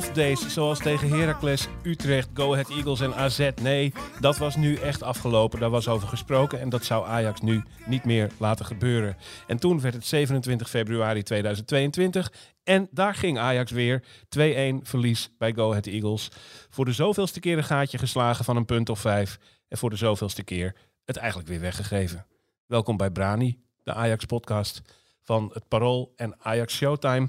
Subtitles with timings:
[0.00, 3.50] zo Of deze, zoals tegen Heracles, Utrecht, Go Ahead Eagles en AZ.
[3.62, 5.60] Nee, dat was nu echt afgelopen.
[5.60, 9.16] Daar was over gesproken en dat zou Ajax nu niet meer laten gebeuren.
[9.46, 12.32] En toen werd het 27 februari 2022
[12.64, 14.02] en daar ging Ajax weer.
[14.02, 16.30] 2-1 verlies bij Go Ahead Eagles.
[16.70, 19.38] Voor de zoveelste keer een gaatje geslagen van een punt of vijf.
[19.68, 22.26] En voor de zoveelste keer het eigenlijk weer weggegeven.
[22.66, 24.82] Welkom bij Brani, de Ajax-podcast
[25.22, 27.28] van het Parool en Ajax Showtime.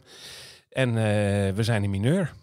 [0.70, 2.34] En eh, we zijn in mineur.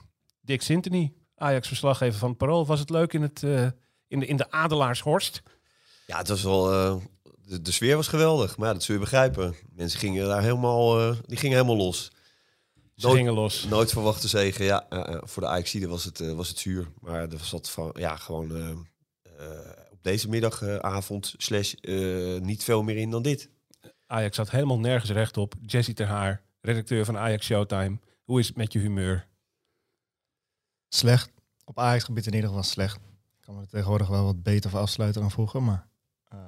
[0.45, 2.67] Dick Sintony, Ajax-verslaggever van het Parool.
[2.67, 3.67] Was het leuk in, het, eh,
[4.09, 5.42] in, de, in de Adelaarshorst?
[6.06, 6.73] Ja, het was wel.
[6.73, 6.97] eh,
[7.47, 9.55] de, de sfeer was geweldig, maar ja, dat zul je begrijpen.
[9.73, 12.11] Mensen gingen daar helemaal, eh, die gingen helemaal los.
[12.95, 13.64] Ze Nooit- gingen los.
[13.64, 14.64] Nooit verwachte zegen.
[14.64, 14.86] Ja,
[15.25, 16.89] voor de Ajaxide was het, was het zuur.
[17.01, 18.79] Maar er zat van, ja, gewoon
[19.92, 21.73] op deze middagavond slash
[22.41, 23.51] niet veel meer in dan dit.
[24.06, 25.55] Ajax zat helemaal nergens recht op.
[25.67, 27.98] Jesse Ter Haar, redacteur van Ajax Showtime.
[28.25, 29.27] Hoe is het met je humeur?
[30.95, 31.31] Slecht.
[31.64, 32.97] Op Ajax-gebied in ieder geval slecht.
[32.97, 35.86] Ik kan me er tegenwoordig wel wat beter voor afsluiten dan vroeger, maar
[36.28, 36.39] eh,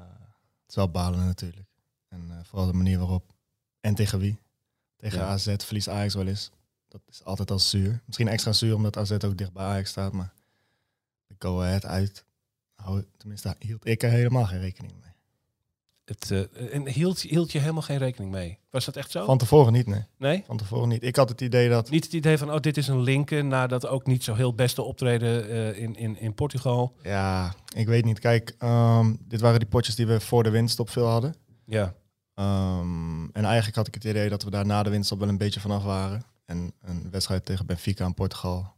[0.60, 1.66] het is wel balen natuurlijk.
[2.08, 3.32] En eh, vooral de manier waarop.
[3.80, 4.38] En tegen wie.
[4.96, 5.26] Tegen Ja.
[5.26, 6.50] AZ verliest Ajax wel eens.
[6.88, 8.02] Dat is altijd al zuur.
[8.04, 10.32] Misschien extra zuur omdat AZ ook dicht bij Ajax staat, maar
[11.26, 12.24] de go ahead uit.
[13.16, 15.05] Tenminste, daar hield ik er helemaal geen rekening mee.
[16.06, 18.58] Het, eh, en hield, hield je helemaal geen rekening mee?
[18.70, 19.24] Was dat echt zo?
[19.24, 20.04] Van tevoren niet, nee.
[20.18, 20.42] nee?
[20.46, 21.02] Van tevoren niet.
[21.02, 21.90] Ik had het idee dat...
[21.90, 24.54] Niet het idee van, oh, dit is een linken naar dat ook niet zo heel
[24.54, 26.94] beste optreden eh, in, in, in Portugal.
[27.02, 28.18] Ja, ik weet niet.
[28.18, 31.34] Kijk, ehm, dit waren die potjes die we voor de winststop veel hadden.
[31.66, 31.94] Ja,
[32.36, 35.38] Ehm, en eigenlijk had ik het idee dat we daar na de winststop wel een
[35.38, 36.24] beetje vanaf waren.
[36.44, 38.74] En een wedstrijd tegen Benfica in Portugal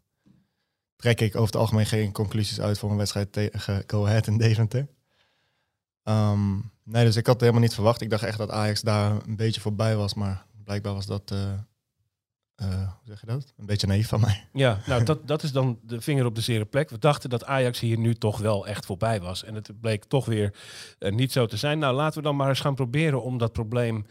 [0.97, 4.38] trek ik over het algemeen geen conclusies uit voor een wedstrijd tegen Go Ahead in
[4.38, 4.88] Deventer.
[6.08, 8.00] Ehm, nee, dus ik had het helemaal niet verwacht.
[8.00, 11.52] Ik dacht echt dat Ajax daar een beetje voorbij was, maar blijkbaar was dat, eh,
[12.54, 13.52] eh, hoe zeg je dat?
[13.56, 14.44] Een beetje naïef van mij.
[14.52, 16.91] ja nou dat, dat is dan de vinger op de zere plek.
[16.91, 19.44] We dachten dat Ajax hier nu toch wel echt voorbij was.
[19.44, 20.54] En het bleek toch weer
[20.98, 21.78] eh, niet zo te zijn.
[21.78, 24.06] Nou, laten we dan maar eens gaan proberen om dat probleem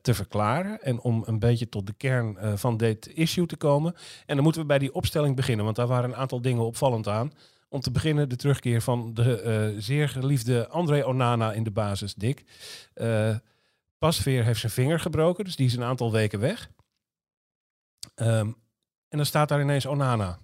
[0.00, 0.82] te verklaren.
[0.82, 3.94] En om een beetje tot de kern van dit issue te komen.
[4.26, 5.64] En dan moeten we bij die opstelling beginnen.
[5.64, 7.32] Want daar waren een aantal dingen opvallend aan.
[7.68, 12.14] Om te beginnen de terugkeer van de eh, zeer geliefde André Onana in de basis,
[12.14, 12.44] Dick.
[12.94, 13.36] Eh
[13.98, 16.70] Pasveer heeft zijn vinger gebroken, dus die is een aantal weken weg.
[18.14, 18.52] Ehm,
[19.08, 20.38] en dan staat daar ineens Onana.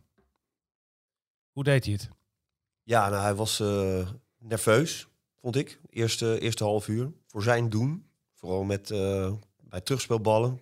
[1.50, 2.08] Hoe deed hij het?
[2.82, 5.08] Ja, nou, hij was eh, nerveus,
[5.40, 5.80] vond ik.
[5.90, 7.12] Eerste, eerste half uur.
[7.26, 8.06] Voor zijn doen.
[8.34, 10.60] Vooral met, eh, bij terugspelballen.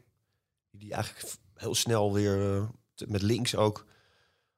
[0.70, 2.68] Die eigenlijk heel snel weer
[3.06, 3.86] met links ook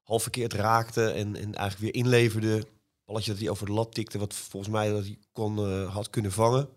[0.03, 1.05] half verkeerd raakte.
[1.11, 2.67] En, en eigenlijk weer inleverde.
[3.05, 4.19] Balletje dat hij over de lat tikte.
[4.19, 6.69] Wat volgens mij dat hij kon, eh, had kunnen vangen.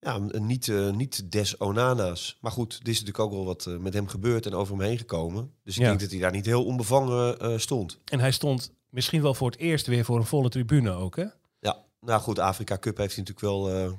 [0.00, 2.38] Ja, niet, eh, niet des Onana's.
[2.40, 4.84] Maar goed, er is natuurlijk ook wel wat eh, met hem gebeurd en over hem
[4.86, 5.52] heen gekomen.
[5.62, 5.88] Dus ik Ja.
[5.88, 7.98] denk dat hij daar niet heel onbevangen stond.
[8.04, 11.24] En hij stond misschien wel voor het eerst weer voor een volle tribune ook, hè?
[11.60, 13.98] Ja, nou goed, de Afrika Cup heeft hij natuurlijk wel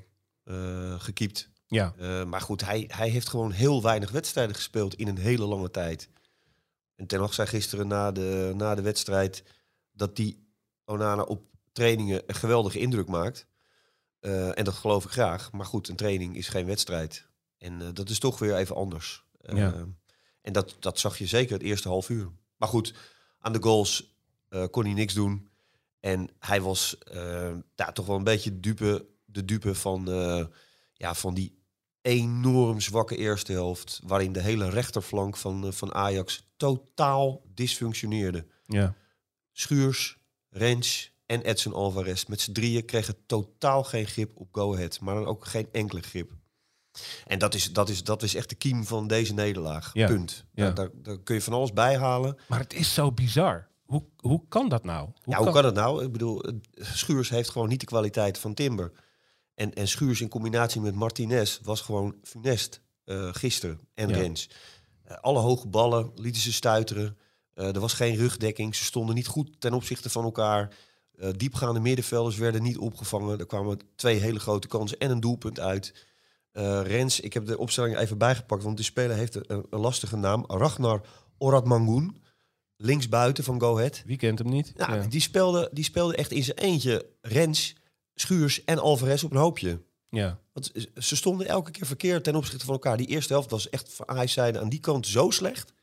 [1.00, 1.50] gekiept.
[1.68, 1.94] Ja.
[2.28, 6.09] Maar goed, hij, hij heeft gewoon heel weinig wedstrijden gespeeld in een hele lange tijd.
[6.97, 9.44] En Ten Hag zei gisteren na de, na de wedstrijd
[9.91, 10.47] dat die
[10.85, 11.41] Onana op
[11.72, 13.47] trainingen een geweldige indruk maakt.
[14.19, 15.52] Eh, en dat geloof ik graag.
[15.52, 17.28] Maar goed, een training is geen wedstrijd.
[17.57, 19.25] En eh, dat is toch weer even anders.
[19.42, 19.86] Eh, Ja.
[20.42, 22.31] En dat, dat zag je zeker het eerste half uur.
[22.57, 22.94] Maar goed,
[23.39, 24.16] aan de goals
[24.72, 25.50] kon hij niks doen.
[26.00, 26.98] En hij was
[27.75, 30.06] ja, toch wel een beetje dupe, de dupe van,
[30.94, 31.56] ja, van die
[32.07, 34.00] enorm zwakke eerste helft.
[34.04, 38.45] Waarin de hele rechterflank van, eh, van Ajax totaal dysfunctioneerde.
[38.65, 38.94] Ja.
[39.51, 40.18] Schuurs,
[40.50, 45.00] Rens en Edson Alvarez met z'n drieën kregen totaal geen grip op Go Ahead.
[45.00, 46.31] Maar dan ook geen enkele grip.
[47.25, 49.89] En dat is, dat is, dat is echt de kiem van deze nederlaag.
[49.94, 50.07] Ja.
[50.07, 50.45] Punt.
[50.53, 50.63] Ja.
[50.63, 52.38] Daar, daar, daar kun je van alles bij halen.
[52.48, 53.68] Maar het is zo bizar.
[53.86, 55.10] Hoe, hoe kan dat nou?
[55.25, 56.03] ja, hoe kan het nou?
[56.03, 58.92] Ik bedoel, eh, Schuurs heeft gewoon niet de kwaliteit van Timber.
[59.57, 63.80] En, en Schuurs in combinatie met Martinez was gewoon funest eh, gisteren.
[63.94, 64.15] En Ja.
[64.15, 64.50] Rens.
[65.04, 67.18] Eh, alle hoge ballen lieten ze stuiteren.
[67.54, 68.75] Eh, er was geen rugdekking.
[68.75, 70.75] Ze stonden niet goed ten opzichte van elkaar.
[71.36, 73.39] Diepgaande middenvelders werden niet opgevangen.
[73.39, 75.94] Er kwamen twee hele grote kansen en een doelpunt uit.
[76.83, 80.44] Rens, ik heb de opstelling even bijgepakt, want die speler heeft een, een lastige naam.
[80.48, 81.01] Ragnar
[81.38, 82.21] Oradmangoen,
[82.75, 84.03] linksbuiten van Go Ahead.
[84.06, 84.74] Wie kent hem niet?
[84.75, 85.07] Nou, ja.
[85.07, 87.75] die, speelde, die speelde echt in zijn eentje Rens,
[88.22, 89.81] Schuurs en Alvarez op een hoopje.
[90.10, 90.40] ja.
[90.54, 92.98] Want ze stonden elke keer verkeerd ten opzichte van elkaar.
[92.98, 95.74] Die eerste helft was echt van Ajax zijde aan die kant zo slecht.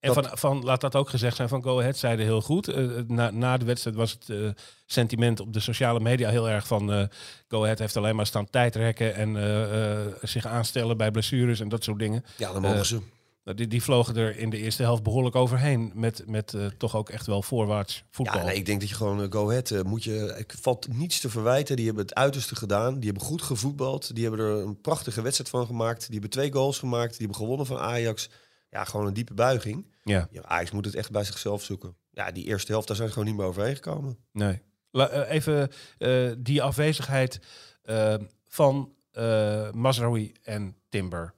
[0.00, 2.68] En van, van, laat dat ook gezegd zijn, van Go Ahead zeiden heel goed.
[2.68, 4.48] Eh, na, na de wedstrijd was het eh,
[4.86, 6.92] sentiment op de sociale media heel erg van...
[6.92, 7.04] eh,
[7.48, 11.68] Go Ahead heeft alleen maar staan tijdrekken en eh, eh, zich aanstellen bij blessures en
[11.68, 12.24] dat soort dingen.
[12.36, 13.00] Ja, dan mogen Eh, ze.
[13.44, 16.96] Nou, Die, die vlogen er in de eerste helft behoorlijk overheen met, met eh, toch
[16.96, 18.36] ook echt wel voorwaarts voetbal.
[18.38, 20.34] Ja, nee, ik denk dat je gewoon eh, Go Ahead eh, moet je.
[20.38, 21.76] Ik valt niets te verwijten.
[21.76, 22.94] Die hebben het uiterste gedaan.
[22.94, 24.14] Die hebben goed gevoetbald.
[24.14, 26.00] Die hebben er een prachtige wedstrijd van gemaakt.
[26.04, 27.10] Die hebben twee goals gemaakt.
[27.10, 28.30] Die hebben gewonnen van Ajax.
[28.70, 29.86] Ja, gewoon een diepe buiging.
[30.04, 31.96] Ja, Ja, Ajax moet het echt bij zichzelf zoeken.
[32.10, 34.18] Ja, die eerste helft, daar zijn ze gewoon niet meer overheen gekomen.
[34.32, 34.62] nee.
[34.90, 35.70] La- even
[36.38, 37.40] die afwezigheid
[38.48, 38.92] van
[39.72, 41.34] Mazraoui en Timber.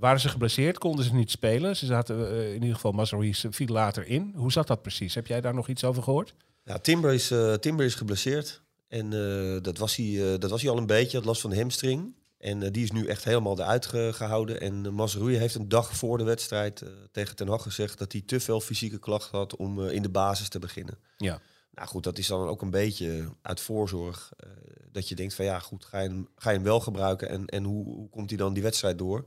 [0.00, 0.78] Waren ze geblesseerd?
[0.78, 1.76] Konden ze niet spelen?
[1.76, 4.32] Ze zaten eh, in ieder geval, Mazraoui viel later in.
[4.36, 5.14] Hoe zat dat precies?
[5.14, 6.34] Heb jij daar nog iets over gehoord?
[6.64, 8.62] Ja, Timber is, eh, Timber is geblesseerd.
[8.88, 11.16] En eh, dat, was hij, eh, dat was hij al een beetje.
[11.16, 12.14] Het last van de hamstring.
[12.38, 14.60] En eh, die is nu echt helemaal eruit ge- gehouden.
[14.60, 17.98] En Mazraoui heeft een dag voor de wedstrijd eh, tegen Ten Hag gezegd...
[17.98, 20.98] dat hij te veel fysieke klachten had om eh, in de basis te beginnen.
[21.16, 21.40] Ja.
[21.74, 24.32] Nou goed, dat is dan ook een beetje uit voorzorg.
[24.36, 24.48] eh,
[24.92, 27.28] dat je denkt van ja, goed, ga je hem, ga je hem wel gebruiken?
[27.28, 29.24] En, en hoe, hoe komt hij dan die wedstrijd door?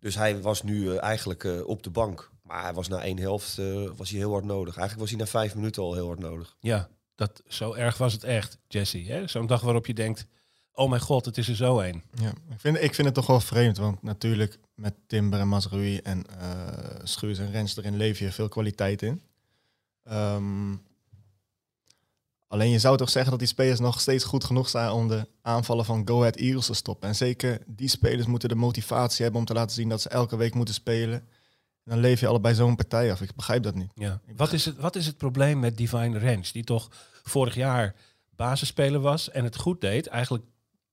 [0.00, 2.30] Dus hij was nu eh, eigenlijk eh, op de bank.
[2.42, 4.76] Maar hij was na één helft eh, was hij heel hard nodig.
[4.76, 6.56] Eigenlijk was hij na vijf minuten al heel hard nodig.
[6.60, 8.98] Ja, dat, zo erg was het echt, Jesse.
[8.98, 9.26] hè?
[9.26, 10.26] Zo'n dag waarop je denkt,
[10.72, 12.02] oh mijn god, het is er zo een.
[12.14, 15.98] Ja, ik vind, ik vind het toch wel vreemd, want natuurlijk met Timber en Mazraoui
[15.98, 19.22] en eh Schuurs en Rens erin leef je veel kwaliteit in.
[20.04, 20.72] Ehm,
[22.48, 25.28] alleen je zou toch zeggen dat die spelers nog steeds goed genoeg zijn om de
[25.42, 27.08] aanvallen van Go Ahead Eagles te stoppen.
[27.08, 30.36] En zeker die spelers moeten de motivatie hebben om te laten zien dat ze elke
[30.36, 31.14] week moeten spelen.
[31.84, 33.20] En dan leef je allebei zo'n partij af.
[33.20, 33.90] Ik begrijp dat niet.
[33.94, 34.20] Ja.
[34.36, 36.88] Wat, is het, wat is het probleem met Divine Range, die toch
[37.22, 37.94] vorig jaar
[38.36, 40.44] basisspeler was en het goed deed, eigenlijk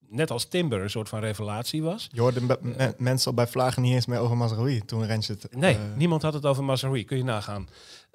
[0.08, 2.08] net als Timber een soort van revelatie was?
[2.12, 5.46] Je hoorde me- mensen al bij Vlagen niet eens meer over Mazraoui toen Rens het...
[5.56, 7.68] Nee, eh, niemand had het over Mazraoui, kun je nagaan.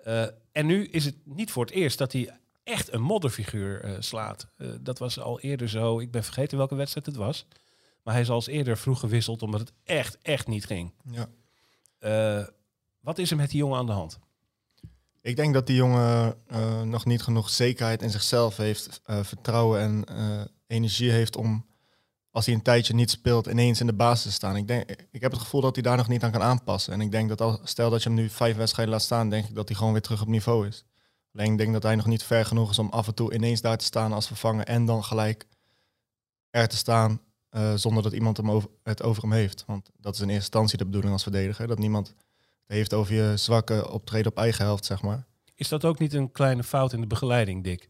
[0.04, 2.30] Eh, en nu is het niet voor het eerst dat hij
[2.70, 4.48] echt een modderfiguur eh, slaat.
[4.58, 7.46] Eh, dat was al eerder zo, ik ben vergeten welke wedstrijd het was.
[8.04, 10.94] Maar hij is al eens eerder vroeg gewisseld omdat het echt, echt niet ging.
[11.12, 11.30] ja.
[12.00, 12.48] Eh,
[13.00, 14.20] wat is er met die jongen aan de hand?
[15.22, 16.36] Ik denk dat die jongen
[16.84, 20.04] nog niet genoeg zekerheid in zichzelf heeft, vertrouwen en
[20.68, 21.66] energie heeft om,
[22.32, 24.56] als hij een tijdje niet speelt, ineens in de basis te staan.
[24.56, 26.94] Ik, denk, ik heb het gevoel dat hij daar nog niet aan kan aanpassen.
[26.94, 29.48] En ik denk dat al, stel dat je hem nu vijf wedstrijden laat staan, denk
[29.48, 30.86] ik dat hij gewoon weer terug op niveau is.
[31.40, 33.62] Alleen ik denk dat hij nog niet ver genoeg is om af en toe ineens
[33.62, 35.48] daar te staan als vervanger en dan gelijk
[36.50, 39.64] er te staan eh, zonder dat iemand hem over, het over hem heeft.
[39.68, 42.16] Want dat is in eerste instantie de bedoeling als verdediger, dat niemand het
[42.68, 45.26] heeft over je zwakke optreden op eigen helft, zeg maar.
[45.56, 47.90] Is dat ook niet een kleine fout in de begeleiding, Dick?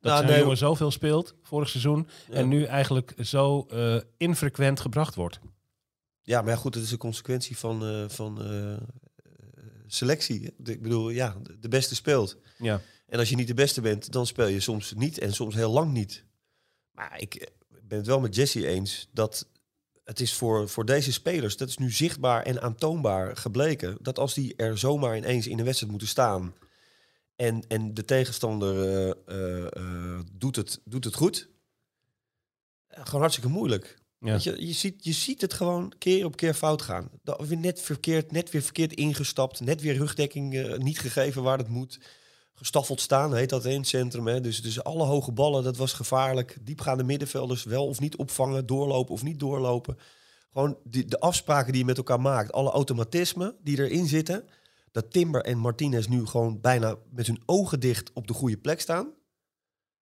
[0.00, 2.34] Dat Nou, zo'n nee, jongen zoveel speelt vorig seizoen Ja.
[2.34, 5.40] en nu eigenlijk zo eh, infrequent gebracht wordt.
[6.22, 8.38] Ja, maar ja, goed, het is een consequentie van, eh, van
[9.94, 10.54] selectie.
[10.64, 12.36] Ik bedoel, ja, de- beste speelt.
[12.58, 15.54] Ja, En als je niet de beste bent, dan speel je soms niet en soms
[15.54, 16.24] heel lang niet.
[16.90, 17.50] Maar ik
[17.82, 19.48] ben het wel met Jesse eens dat
[20.04, 24.34] het is voor, voor deze spelers, dat is nu zichtbaar en aantoonbaar gebleken, dat als
[24.34, 26.54] die er zomaar ineens in de wedstrijd moeten staan
[27.36, 31.48] en, en de tegenstander eh, eh, eh, doet, het, doet het goed,
[32.88, 33.98] gewoon hartstikke moeilijk.
[34.20, 34.38] Ja.
[34.40, 37.10] Je, je, ziet, je ziet het gewoon keer op keer fout gaan.
[37.22, 39.60] Dat net verkeerd, net weer verkeerd ingestapt.
[39.60, 42.00] Net weer rugdekking eh, niet gegeven waar het moet.
[42.54, 44.26] Gestaffeld staan, heet dat in het centrum.
[44.26, 44.40] Hè.
[44.40, 46.56] Dus, dus alle hoge ballen, dat was gevaarlijk.
[46.60, 48.66] Diepgaande middenvelders wel of niet opvangen.
[48.66, 49.98] Doorlopen of niet doorlopen.
[50.52, 52.52] Gewoon die, de afspraken die je met elkaar maakt.
[52.52, 54.44] Alle automatismen die erin zitten.
[54.92, 58.80] Dat Timber en Martinez nu gewoon bijna met hun ogen dicht op de goede plek
[58.80, 59.12] staan.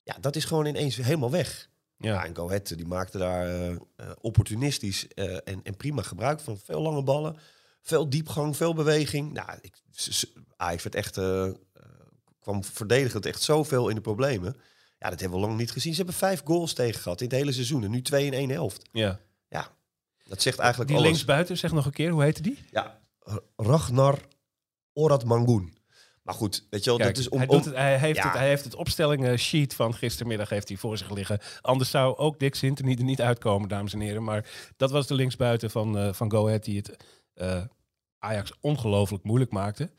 [0.03, 1.69] Ja, dat is gewoon ineens helemaal weg.
[1.99, 2.25] Ja, ja.
[2.25, 3.77] en Go Ahead, die maakte daar eh, eh,
[4.21, 6.57] opportunistisch eh, en, en prima gebruik van.
[6.63, 7.37] Veel lange ballen,
[7.81, 9.33] veel diepgang, veel beweging.
[9.33, 9.75] Nou, ik,
[10.55, 11.53] Ajax werd echt, eh, eh,
[12.39, 14.55] kwam verdedigend echt zoveel in de problemen.
[14.99, 15.91] Ja, dat hebben we lang niet gezien.
[15.91, 17.83] Ze hebben vijf goals tegen gehad in het hele seizoen.
[17.83, 18.89] En nu twee in één helft.
[18.91, 19.19] ja.
[19.49, 19.67] Ja,
[20.23, 21.09] dat zegt eigenlijk Die alles.
[21.11, 22.57] linksbuiten, zeg nog een keer, hoe heette die?
[22.71, 22.99] Ja,
[23.55, 24.19] Ragnar
[24.93, 25.76] Oradmangoen.
[26.27, 27.37] Maar goed, weet je wel, Kijk, dat is om...
[27.37, 28.23] hij, om doet het, hij, heeft ja.
[28.23, 31.39] het, hij heeft het opstellingen sheet van gistermiddag heeft hij voor zich liggen.
[31.61, 34.23] Anders zou ook Dick Sinter niet, er niet uitkomen, dames en heren.
[34.23, 34.45] Maar
[34.77, 36.97] dat was de linksbuiten van, eh, van Go Ahead die het
[37.33, 37.61] eh,
[38.19, 39.91] Ajax ongelooflijk moeilijk maakte.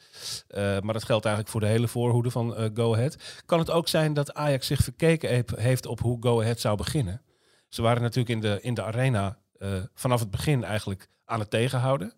[0.49, 3.43] Eh, maar dat geldt eigenlijk voor de hele voorhoede van eh, Go Ahead.
[3.47, 7.23] Kan het ook zijn dat Ajax zich verkeken heeft- op hoe Go Ahead zou beginnen?
[7.69, 11.51] Ze waren natuurlijk in de, in de arena eh, vanaf het begin eigenlijk aan het
[11.51, 12.13] tegenhouden.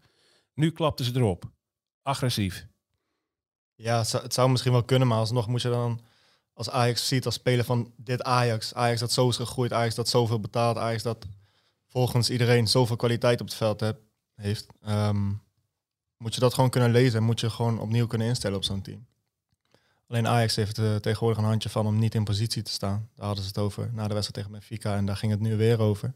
[0.55, 1.45] Nu klapten ze erop.
[2.03, 2.67] Agressief.
[3.83, 6.01] Ja, het zou, misschien wel kunnen, maar alsnog moet je dan
[6.53, 8.75] als Ajax ziet als speler van dit Ajax.
[8.75, 11.27] Ajax dat zo is gegroeid, Ajax dat zoveel betaalt, Ajax dat
[11.87, 14.01] volgens iedereen zoveel kwaliteit op het veld heb-
[14.35, 14.67] heeft.
[14.83, 15.29] ehm,
[16.17, 18.83] moet je dat gewoon kunnen lezen en moet je gewoon opnieuw kunnen instellen op zo'n
[18.83, 19.07] team.
[20.09, 23.09] Alleen Ajax heeft eh, tegenwoordig een handje van om niet in positie te staan.
[23.15, 25.57] Daar hadden ze het over na de wedstrijd tegen Benfica en daar ging het nu
[25.57, 26.15] weer over.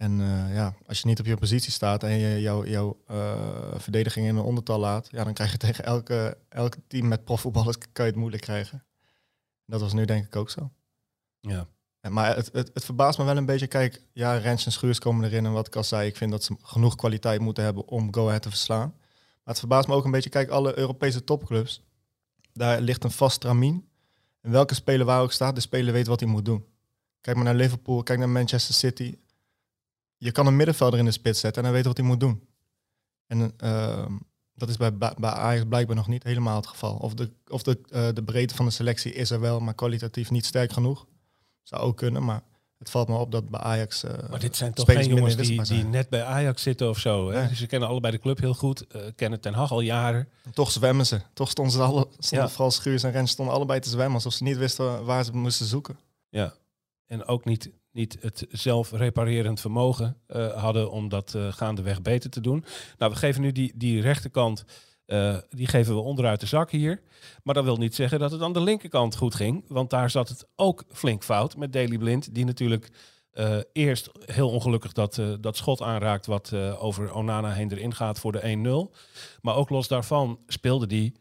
[0.00, 4.26] En eh, ja, als je niet op je positie staat en je jouw eh, verdediging
[4.26, 8.04] in een ondertal laat, ja, dan krijg je tegen elke, elk team met profvoetballers kan
[8.04, 8.84] je het moeilijk krijgen.
[9.66, 10.70] Dat was nu denk ik ook zo.
[11.40, 11.66] Ja.
[12.00, 13.66] En, maar het, het, het verbaast me wel een beetje.
[13.66, 15.46] Kijk, ja, Rens en Schuurs komen erin.
[15.46, 18.26] En wat ik al zei, ik vind dat ze genoeg kwaliteit moeten hebben om Go
[18.26, 18.94] Ahead te verslaan.
[18.98, 20.30] Maar het verbaast me ook een beetje.
[20.30, 21.82] Kijk, alle Europese topclubs,
[22.52, 23.88] daar ligt een vast tramien.
[24.40, 26.64] En welke speler waar ook staat, de speler weet wat hij moet doen.
[27.20, 29.16] Kijk maar naar Liverpool, kijk naar Manchester City.
[30.22, 32.48] Je kan een middenvelder in de spits zetten en hij weet wat hij moet doen.
[33.26, 34.12] En ehm,
[34.54, 36.94] dat is bij, bij Ajax blijkbaar nog niet helemaal het geval.
[36.96, 40.30] Of de, of de, eh, de breedte van de selectie is er wel, maar kwalitatief
[40.30, 41.06] niet sterk genoeg.
[41.62, 42.42] Zou ook kunnen, maar
[42.78, 44.02] het valt me op dat bij Ajax.
[44.04, 47.30] eh, Maar dit zijn toch geen jongens die, die net bij Ajax zitten of zo.
[47.30, 47.44] Hè?
[47.46, 47.54] Nee.
[47.54, 50.28] Ze kennen allebei de club heel goed, eh, kennen Ten Hag al jaren.
[50.54, 51.20] Toch zwemmen ze.
[51.32, 52.52] Toch stonden ze alle, stonden Ja.
[52.52, 55.66] vooral Schuurs en Rens stonden allebei te zwemmen, alsof ze niet wisten waar ze moesten
[55.66, 55.98] zoeken.
[56.28, 56.54] Ja.
[57.06, 62.40] En ook niet, niet het zelfreparerend vermogen eh, hadden om dat eh, gaandeweg beter te
[62.40, 62.64] doen.
[62.98, 64.64] Nou, we geven nu die, die rechterkant,
[65.06, 67.02] eh, die geven we onderuit de zak hier.
[67.42, 69.64] Maar dat wil niet zeggen dat het aan de linkerkant goed ging.
[69.68, 72.34] Want daar zat het ook flink fout met Daley Blind.
[72.34, 72.90] Die natuurlijk
[73.72, 78.90] eerst heel ongelukkig dat, dat schot aanraakt wat over Onana heen erin gaat voor de
[78.92, 78.96] 1-0.
[79.40, 81.19] Maar ook los daarvan speelde die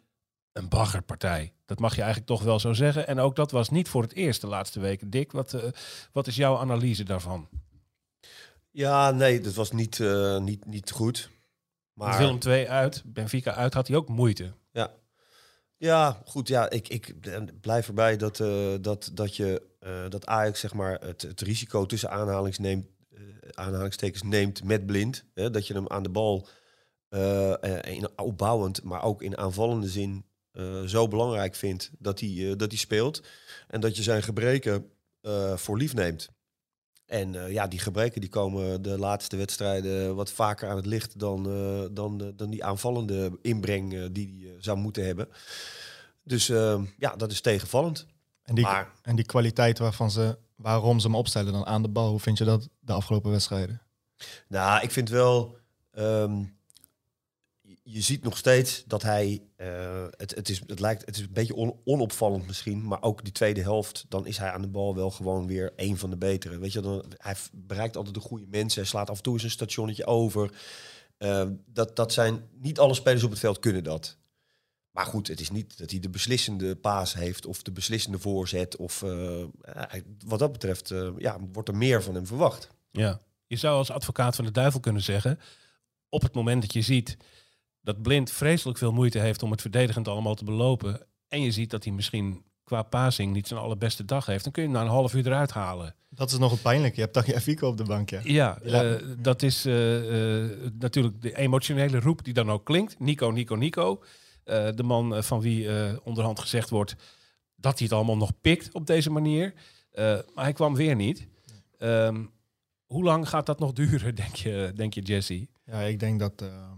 [0.59, 1.53] een baggerpartij.
[1.65, 3.07] Dat mag je eigenlijk toch wel zo zeggen.
[3.07, 5.09] En ook dat was niet voor het eerst de laatste weken.
[5.09, 5.63] Dick, wat, eh,
[6.11, 7.49] wat is jouw analyse daarvan?
[8.71, 11.29] Ja, nee, dat was niet, eh, niet, niet goed.
[11.93, 14.53] Maar Willem II uit, Benfica uit, had hij ook moeite.
[14.71, 14.91] Ja,
[15.77, 16.47] ja goed.
[16.47, 17.15] Ja, ik, ik
[17.61, 19.61] blijf erbij dat, eh, dat, dat, je,
[20.09, 22.87] dat Ajax zeg maar, het, het risico tussen aanhalings neemt,
[23.53, 25.25] aanhalingstekens neemt met blind.
[25.33, 26.47] Hè, dat je hem aan de bal
[27.81, 32.69] in opbouwend, maar ook in aanvallende zin eh, zo belangrijk vindt dat hij, eh, dat
[32.71, 33.23] hij speelt.
[33.67, 34.89] En dat je zijn gebreken
[35.21, 36.29] eh, voor lief neemt.
[37.05, 41.43] En ja, die gebreken die komen de laatste wedstrijden wat vaker aan het licht dan,
[41.93, 45.27] dan, dan die aanvallende inbreng die hij zou moeten hebben.
[46.23, 46.47] Dus
[46.97, 48.05] ja, dat is tegenvallend.
[48.43, 51.89] En die, Maar en die kwaliteit waarvan ze, waarom ze hem opstellen dan aan de
[51.89, 53.81] bal, hoe vind je dat de afgelopen wedstrijden?
[54.47, 55.57] nou, ik vind wel.
[55.91, 56.43] ehm,
[57.91, 59.41] je- ziet nog steeds dat hij.
[59.55, 62.87] eh, het, het, is, het, lijkt, het is een beetje on- onopvallend misschien.
[62.87, 64.05] Maar ook die tweede helft.
[64.09, 66.57] Dan is hij aan de bal wel gewoon weer een van de betere.
[66.57, 68.81] Weet je, dan, hij bereikt altijd de goede mensen.
[68.81, 70.51] Hij slaat af en toe eens een stationnetje over.
[71.17, 72.49] Eh, dat, dat zijn.
[72.59, 74.17] Niet alle spelers op het veld kunnen dat.
[74.91, 77.45] Maar goed, het is niet dat hij de beslissende paas heeft.
[77.45, 78.75] Of de beslissende voorzet.
[78.75, 79.43] Of eh,
[80.25, 80.93] wat dat betreft.
[81.17, 82.69] ja, wordt er meer van hem verwacht.
[82.91, 83.21] Ja.
[83.47, 85.39] Je zou als advocaat van de duivel kunnen zeggen,
[86.09, 87.17] op het moment dat je ziet
[87.93, 91.69] dat Blind vreselijk veel moeite heeft om het verdedigend allemaal te belopen, en je ziet
[91.69, 94.83] dat hij misschien qua passing niet zijn allerbeste dag heeft, dan kun je hem na
[94.83, 95.95] een half uur eruit halen.
[96.09, 96.95] Dat is nog het pijnlijk.
[96.95, 98.19] Je hebt Tagliafico op de bank, ja.
[98.23, 98.83] Ja, Ja.
[98.83, 102.99] eh, dat is eh, eh, natuurlijk de emotionele roep die dan ook klinkt.
[102.99, 104.03] Nico, Nico, Nico.
[104.75, 105.67] De man van wie
[106.03, 106.95] onderhand gezegd wordt
[107.55, 109.53] dat hij het allemaal nog pikt op deze manier.
[110.33, 111.27] Maar hij kwam weer niet.
[111.77, 112.25] Ehm,
[112.85, 115.47] hoe lang gaat dat nog duren, denk je, denk je Jesse?
[115.65, 116.71] Ja, ik denk dat eh,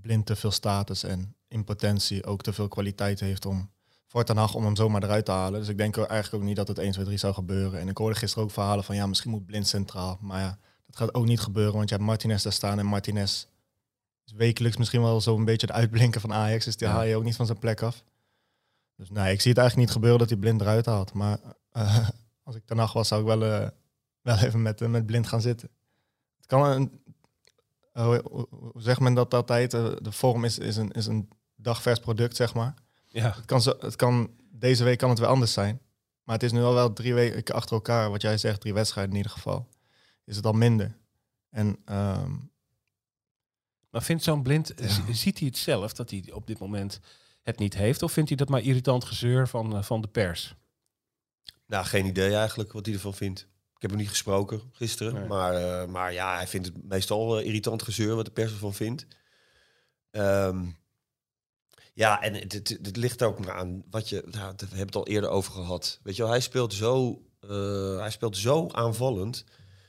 [0.00, 3.70] Blind te veel status en in potentie ook te veel kwaliteit heeft om
[4.06, 5.60] voor Ten Hag om hem zomaar eruit te halen.
[5.60, 7.80] Dus ik denk eigenlijk ook niet dat het 1, 2, 3 zou gebeuren.
[7.80, 10.18] En ik hoorde gisteren ook verhalen van ja, misschien moet Blind centraal.
[10.20, 13.46] Maar ja, dat gaat ook niet gebeuren, want je hebt Martinez daar staan en Martinez
[14.24, 16.64] is wekelijks misschien wel zo'n beetje de uitblinken van Ajax.
[16.64, 16.94] Dus die Ja.
[16.94, 18.04] haal je ook niet van zijn plek af.
[18.96, 21.12] Dus nee, ik zie het eigenlijk niet gebeuren dat hij Blind eruit haalt.
[21.12, 21.38] Maar
[21.70, 22.08] eh,
[22.42, 23.68] als ik Ten Hag was, zou ik wel, eh,
[24.20, 25.68] wel even met, eh, met Blind gaan zitten.
[26.36, 27.00] Het kan een,
[28.04, 29.74] hoe, hoe- hoe zegt men dat altijd?
[29.74, 32.74] Eh, de vorm is, is, een, is een dagvers product, zeg maar.
[33.08, 35.80] Ja, Het kan, zo, het kan, deze week kan het weer anders zijn.
[36.22, 39.12] Maar het is nu al wel drie weken achter elkaar, wat jij zegt, drie wedstrijden
[39.12, 39.68] in ieder geval.
[40.24, 40.96] Is het al minder.
[41.50, 42.32] En ehm,
[43.90, 45.12] maar vindt zo'n blind, Ja.
[45.12, 47.00] ziet hij het zelf dat hij op dit moment
[47.42, 48.02] het niet heeft?
[48.02, 50.54] Of vindt hij dat maar irritant gezeur van, eh, van de pers?
[51.66, 53.46] Nou, geen idee eigenlijk wat hij ervan vindt.
[53.86, 55.14] Heb hem niet gesproken gisteren.
[55.14, 55.26] Nee.
[55.26, 58.74] Maar, eh, maar ja, hij vindt het meestal eh, irritant gezeur wat de pers ervan
[58.74, 59.06] vindt.
[60.10, 60.66] Ehm,
[61.94, 64.22] ja, en het, het, het ligt ook maar aan wat je...
[64.30, 66.00] Nou, we hebben het al eerder over gehad.
[66.02, 69.44] Weet je wel, hij speelt zo, eh, hij speelt zo aanvallend...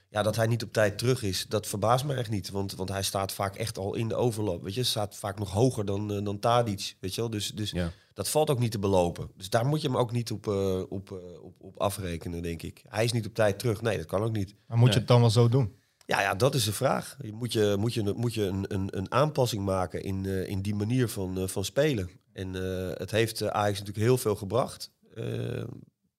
[0.10, 2.50] Ja, dat hij niet op tijd terug is, dat verbaast me echt niet.
[2.50, 4.64] Want, want hij staat vaak echt al in de overloop.
[4.64, 6.96] Weet je, staat vaak nog hoger dan, eh, dan Tadic.
[7.00, 7.92] Weet je wel, dus, dus Ja.
[8.14, 9.32] dat valt ook niet te belopen.
[9.36, 12.62] Dus daar moet je hem ook niet op, eh, op, eh, op, op afrekenen, denk
[12.62, 12.82] ik.
[12.88, 13.82] Hij is niet op tijd terug.
[13.82, 14.56] Nee, dat kan ook niet.
[14.68, 15.76] Maar moet je het dan wel zo doen?
[16.06, 17.18] Ja, ja dat is de vraag.
[17.22, 20.62] Je moet je, moet je, moet je een, een, een aanpassing maken in, eh, in
[20.62, 22.10] die manier van, van spelen.
[22.34, 24.92] En eh, het heeft Ajax natuurlijk heel veel gebracht.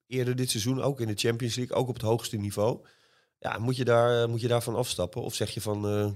[0.06, 2.80] Eerder dit seizoen ook in de Champions League, ook op het hoogste niveau.
[3.38, 5.22] Ja, moet je, daar, eh, moet je daarvan afstappen?
[5.22, 6.10] Of zeg je van, eh,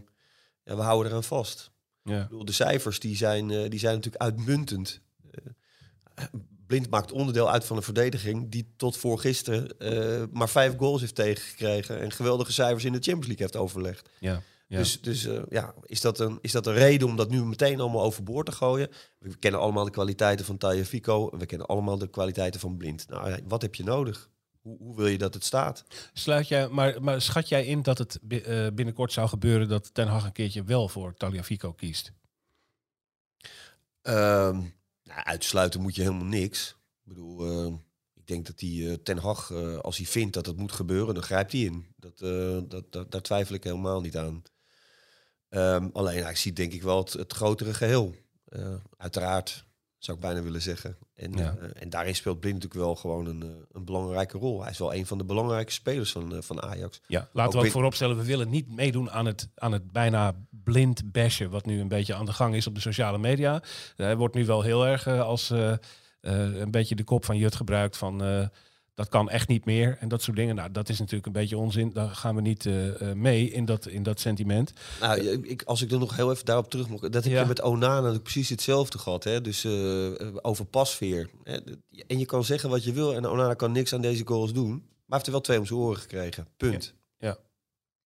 [0.65, 1.71] ja, we houden eraan vast?
[2.03, 2.23] Ja.
[2.23, 5.01] Ik bedoel, de cijfers die zijn, eh, die zijn natuurlijk uitmuntend.
[6.67, 9.71] Blind maakt onderdeel uit van een verdediging die tot voor gisteren
[10.31, 14.09] maar vijf goals heeft tegengekregen en geweldige cijfers in de Champions League heeft overlegd.
[14.21, 14.43] Ja.
[14.67, 14.79] Ja.
[14.79, 18.03] Dus, dus ja, is dat, een, is dat een reden om dat nu meteen allemaal
[18.03, 18.89] overboord te gooien?
[19.19, 22.77] We kennen allemaal de kwaliteiten van Taya Fico en we kennen allemaal de kwaliteiten van
[22.77, 23.09] Blind.
[23.09, 24.31] Nou, wat heb je nodig?
[24.63, 25.85] Hoe, hoe wil je dat het staat?
[26.13, 30.09] Sluit jij, maar, maar schat jij in dat het eh, binnenkort zou gebeuren dat Ten
[30.09, 32.13] Hag een keertje wel voor Taliafico kiest?
[34.03, 34.57] Ehm,
[35.03, 36.71] nou, uitsluiten moet je helemaal niks.
[36.71, 37.75] Ik bedoel, eh,
[38.15, 41.15] ik denk dat die eh, Ten Hag, eh, als hij vindt dat het moet gebeuren,
[41.15, 41.87] dan grijpt hij in.
[41.97, 42.19] Dat,
[42.71, 44.43] dat, dat, daar twijfel ik helemaal niet aan.
[45.53, 48.15] Ehm, alleen, hij ziet denk ik wel het, het grotere geheel.
[48.45, 49.65] Eh, uiteraard,
[50.05, 50.97] zou ik bijna willen zeggen.
[51.15, 51.57] En, Ja.
[51.61, 54.63] eh, en daarin speelt Blind natuurlijk wel gewoon een, eh, een belangrijke rol.
[54.63, 57.01] Hij is wel een van de belangrijke spelers van, eh, van Ajax.
[57.07, 61.13] Ja, laten we ook vooropstellen, we willen niet meedoen aan het, aan het bijna blind
[61.13, 63.63] bashen, wat nu een beetje aan de gang is op de sociale media.
[63.97, 65.73] Hij wordt nu wel heel erg als eh,
[66.53, 68.47] eh, een beetje de kop van Jut gebruikt van eh,
[68.95, 70.55] dat kan echt niet meer en dat soort dingen.
[70.55, 71.91] Nou, dat is natuurlijk een beetje onzin.
[71.93, 74.73] Daar gaan we niet eh, eh, mee in dat, in dat sentiment.
[75.01, 77.01] Nou, ja, ik, als ik er nog heel even daarop terug mag...
[77.01, 77.41] Dat heb Ja.
[77.41, 79.25] je met Onana natuurlijk precies hetzelfde gehad.
[79.25, 79.41] Hè?
[79.41, 81.31] Dus eh, over pasveer.
[81.43, 81.59] Hè?
[82.07, 84.71] En je kan zeggen wat je wil en Onana kan niks aan deze goals doen.
[84.71, 86.47] Maar hij heeft er wel twee om zijn oren gekregen.
[86.57, 86.95] Punt.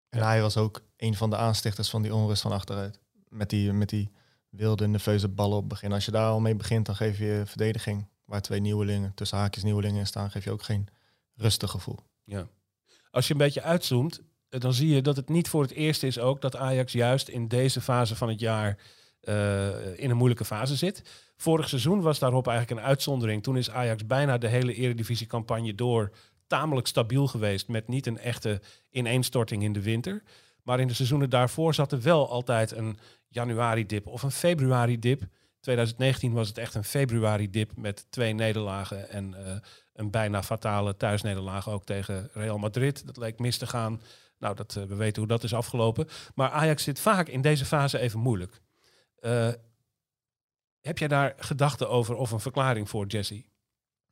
[0.10, 3.00] En hij was ook een van de aanstichters van die onrust van achteruit.
[3.30, 4.12] Met die, met die
[4.50, 5.92] wilde, nerveuze ballen op het begin.
[5.92, 8.08] Als je daar al mee begint, dan geef je verdediging.
[8.26, 10.88] Waar twee nieuwelingen, tussen haakjes nieuwelingen in staan, geef je ook geen
[11.36, 12.00] rustig gevoel.
[12.24, 12.48] Ja.
[13.12, 16.04] Als je een beetje uitzoomt, eh, dan zie je dat het niet voor het eerst
[16.04, 18.78] is ook dat Ajax juist in deze fase van het jaar
[19.22, 21.02] eh, in een moeilijke fase zit.
[21.38, 23.44] Vorig seizoen was daarop eigenlijk een uitzondering.
[23.44, 26.12] Toen is Ajax bijna de hele eredivisiecampagne door
[26.48, 30.24] tamelijk stabiel geweest met niet een echte ineenstorting in de winter.
[30.64, 35.24] Maar in de seizoenen daarvoor zat er wel altijd een januari-dip of een februari-dip.
[35.66, 39.56] 2019 was het echt een februari-dip met twee nederlagen en eh,
[39.94, 43.06] een bijna fatale thuisnederlaag ook tegen Real Madrid.
[43.06, 44.02] Dat leek mis te gaan.
[44.40, 46.08] Nou, dat, eh, we weten hoe dat is afgelopen.
[46.36, 48.62] Maar Ajax zit vaak in deze fase even moeilijk.
[49.20, 49.50] Eh,
[50.82, 53.46] heb jij daar gedachten over of een verklaring voor, Jesse?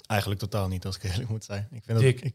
[0.05, 1.67] Eigenlijk totaal niet, als ik eerlijk moet zijn.
[1.71, 2.33] Ik vind dat, ik,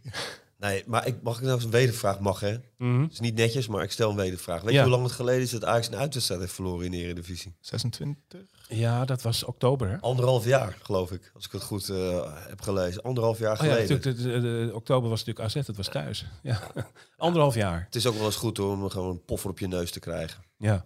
[0.59, 2.21] Nee, maar ik, mag ik nou eens een wedervraag?
[2.21, 2.49] Mag, hè?
[2.79, 4.61] Het is niet netjes, maar ik stel een wedervraag.
[4.63, 4.77] Weet Ja.
[4.79, 7.55] je hoe lang het geleden is dat Ajax een uitwedstrijd heeft verloren in de Eredivisie?
[7.61, 8.41] 26?
[8.69, 9.89] Ja, dat was oktober.
[9.89, 9.97] Hè?
[10.01, 11.31] Anderhalf jaar, geloof ik.
[11.35, 13.03] Als ik het goed eh, heb gelezen.
[13.03, 13.97] Anderhalf jaar Oh ja, geleden.
[13.97, 16.25] natuurlijk, de, de- de- oktober was natuurlijk AZ, het was thuis.
[16.43, 16.61] Ja.
[17.17, 17.83] Anderhalf jaar.
[17.85, 20.01] het is ook wel eens goed hoor, om gewoon een poffer op je neus te
[20.01, 20.43] krijgen.
[20.57, 20.85] Ja,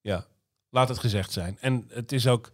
[0.00, 0.26] ja.
[0.70, 1.58] Laat het gezegd zijn.
[1.60, 2.50] En het is ook,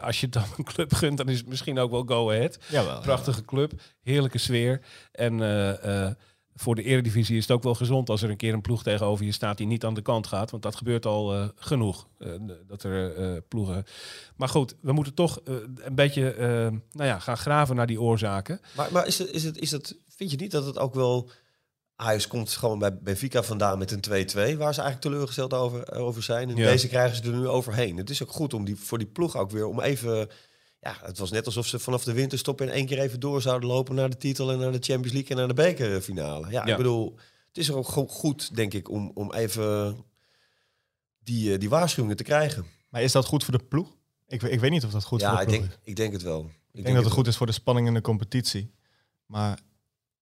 [0.00, 2.58] als je dan een club gunt, dan is het misschien ook wel Go Ahead.
[2.68, 3.00] Jawel.
[3.00, 3.72] Prachtige club,
[4.02, 4.80] heerlijke sfeer.
[5.12, 6.14] En eh, eh,
[6.54, 9.24] voor de eredivisie is het ook wel gezond als er een keer een ploeg tegenover
[9.24, 10.50] je staat die niet aan de kant gaat.
[10.50, 12.08] Want dat gebeurt al eh, genoeg.
[12.66, 13.84] dat er ploegen.
[14.36, 16.34] Maar goed, we moeten toch een beetje
[16.92, 18.60] nou ja, gaan graven naar die oorzaken.
[18.76, 21.30] Maar, maar is het, is het, is het, vind je niet dat het ook wel...
[22.00, 26.22] Ajax komt gewoon bij Benfica vandaan met een 2-2, waar ze eigenlijk teleurgesteld over, over
[26.22, 26.48] zijn.
[26.50, 26.70] En Ja.
[26.70, 27.96] deze krijgen ze er nu overheen.
[27.96, 30.28] Het is ook goed om die, voor die ploeg ook weer om even...
[30.80, 33.68] Ja, het was net alsof ze vanaf de winterstop in één keer even door zouden
[33.68, 36.46] lopen naar de titel en naar de Champions League en naar de bekerfinale.
[36.50, 36.70] Ja, Ja.
[36.70, 39.96] ik bedoel, het is er ook gewoon goed, denk ik, om, om even
[41.24, 42.64] die, eh, die waarschuwingen te krijgen.
[42.88, 43.96] Maar is dat goed voor de ploeg?
[44.28, 45.88] Ik, ik weet niet of dat goed ja, voor de ik ploeg denk, is.
[45.90, 46.40] ik denk het wel.
[46.40, 48.74] Ik, Ik denk dat het goed is voor de spanning in de competitie.
[49.26, 49.58] Maar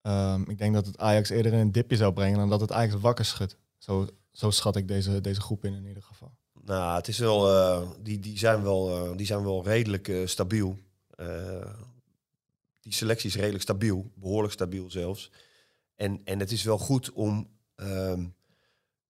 [0.07, 2.71] ehm, ik denk dat het Ajax eerder in een dipje zou brengen dan dat het
[2.71, 3.57] Ajax wakker schudt.
[3.77, 6.31] Zo, zo schat ik deze, deze groep in in ieder geval.
[6.67, 10.25] Nou, het is wel, eh, die, die, zijn wel eh, die zijn wel redelijk eh,
[10.25, 10.77] stabiel.
[12.79, 15.31] Die selectie is redelijk stabiel, behoorlijk stabiel zelfs.
[15.95, 17.49] En, en het is wel goed om...
[17.75, 18.25] ehm,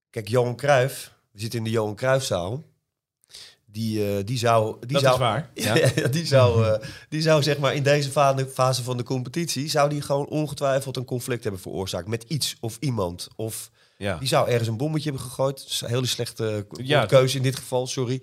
[0.09, 2.63] kijk, Johan Cruijff, we zitten in de Johan Cruijffzaal.
[3.71, 4.75] Die, eh, die zou...
[4.79, 5.49] Die Dat zou, is waar.
[5.53, 6.07] Ja.
[6.07, 9.69] Die, zou, eh, die zou zeg maar in deze fa- fase van de competitie...
[9.69, 13.27] zou die gewoon ongetwijfeld een conflict hebben veroorzaakt met iets of iemand.
[13.35, 14.17] Of Ja.
[14.17, 15.57] die zou ergens een bommetje hebben gegooid.
[15.57, 17.05] Dat is een hele slechte Ja.
[17.05, 18.21] keuze in dit geval, sorry.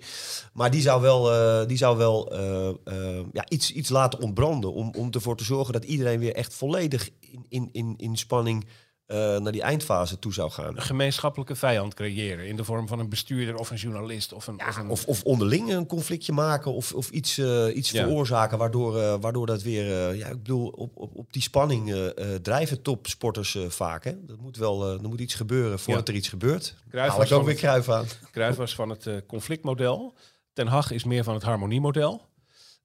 [0.53, 4.73] Maar die zou wel, eh, die zou wel eh, eh, ja, iets, iets laten ontbranden...
[4.73, 8.65] Om, om ervoor te zorgen dat iedereen weer echt volledig in, in, in, in spanning...
[9.05, 10.75] eh, naar die eindfase toe zou gaan.
[10.75, 14.59] Een gemeenschappelijke vijand creëren in de vorm van een bestuurder of een journalist of een.
[14.67, 18.03] of, een of, of onderling een conflictje maken of, of iets, eh, iets Ja.
[18.03, 20.15] veroorzaken waardoor, eh, waardoor dat weer...
[20.15, 24.03] ja, ik bedoel, op, op, op die spanning drijven topsporters vaak.
[24.03, 24.25] Hè?
[24.25, 26.13] Dat moet wel, er moet iets gebeuren voordat Ja.
[26.13, 26.75] er iets gebeurt.
[26.91, 28.05] Haal ik ook weer kruif aan.
[28.31, 30.13] Cruijff was van het conflictmodel.
[30.53, 32.21] Ten Hag is meer van het harmoniemodel.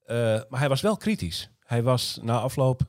[0.06, 1.50] Maar hij was wel kritisch.
[1.64, 2.83] Hij was na afloop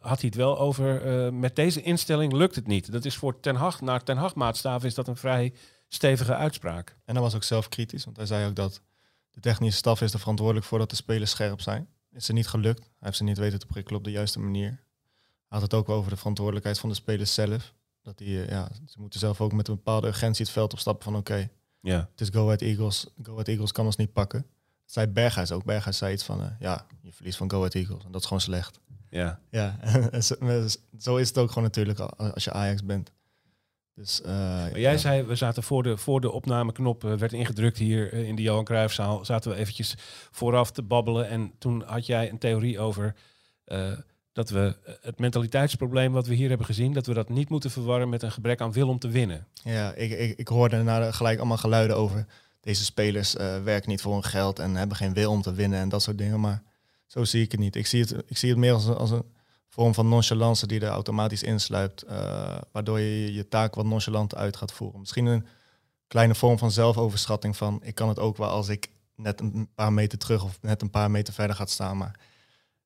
[0.00, 1.02] had hij het wel over.
[1.24, 2.92] eh, met deze instelling lukt het niet.
[2.92, 5.52] Dat is voor Ten Hag, naar Ten Hag maatstaven is dat een vrij
[5.88, 6.96] stevige uitspraak.
[7.04, 8.80] En hij was ook zelf kritisch, want hij zei ook dat
[9.30, 11.88] de technische staf is er verantwoordelijk voor dat de spelers scherp zijn.
[12.12, 12.78] Is er niet gelukt.
[12.80, 14.68] Hij heeft ze niet weten te prikkelen op de juiste manier.
[14.68, 14.78] Hij
[15.58, 17.74] had het ook over de verantwoordelijkheid van de spelers zelf.
[18.02, 21.04] Dat die, eh, ja, ze moeten zelf ook met een bepaalde urgentie het veld opstappen
[21.04, 21.48] van oké,
[21.80, 22.08] Ja.
[22.10, 23.06] het is Go Ahead Eagles.
[23.22, 24.40] Go Ahead Eagles kan ons niet pakken.
[24.40, 25.64] Dat zei Berghuis ook.
[25.64, 28.04] Berghuis zei iets van, eh, ja, je verliest van Go Ahead Eagles.
[28.04, 28.80] En dat is gewoon slecht.
[29.10, 29.40] Ja.
[29.50, 29.78] Ja,
[30.98, 33.10] zo- is het ook gewoon natuurlijk al- als je Ajax bent.
[33.94, 34.96] Dus, eh, Maar jij ja.
[34.98, 38.42] zei, we zaten voor de, voor de opnameknop, eh, werd ingedrukt hier eh, in de
[38.42, 39.94] Johan Cruijffzaal, zaten we eventjes
[40.30, 41.28] vooraf te babbelen.
[41.28, 43.14] En toen had jij een theorie over
[44.32, 48.08] dat we het mentaliteitsprobleem wat we hier hebben gezien, dat we dat niet moeten verwarren
[48.08, 49.46] met een gebrek aan wil om te winnen.
[49.64, 52.26] Ja, ik, ik, ik hoorde daarna gelijk allemaal geluiden over
[52.60, 53.32] deze spelers
[53.64, 56.18] werken niet voor hun geld en hebben geen wil om te winnen en dat soort
[56.18, 56.40] dingen.
[56.40, 56.62] Maar
[57.10, 57.76] zo zie ik het niet.
[57.76, 59.24] Ik zie het, ik zie het meer als een,
[59.68, 64.56] vorm van nonchalance die er automatisch insluipt, eh, waardoor je je- taak wat nonchalant uit
[64.56, 65.00] gaat voeren.
[65.00, 65.46] Misschien een
[66.06, 69.92] kleine vorm van zelfoverschatting van ik kan het ook wel als ik net een paar
[69.92, 71.96] meter terug of net een paar meter verder gaat staan.
[71.96, 72.18] Maar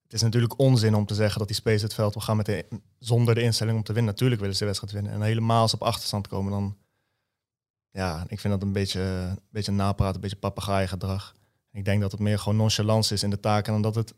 [0.03, 2.47] het is natuurlijk onzin om te zeggen dat die spelers het veld wil gaan met
[2.47, 2.67] de,
[2.99, 4.13] zonder de instelling om te winnen.
[4.13, 5.13] Natuurlijk willen ze de wedstrijd winnen.
[5.13, 6.77] En helemaal als op achterstand komen, dan
[7.91, 11.35] ja, ik vind dat een beetje, een beetje een beetje papegaaigedrag.
[11.75, 14.15] Ik denk dat het meer gewoon nonchalance is in de taak en dan dat het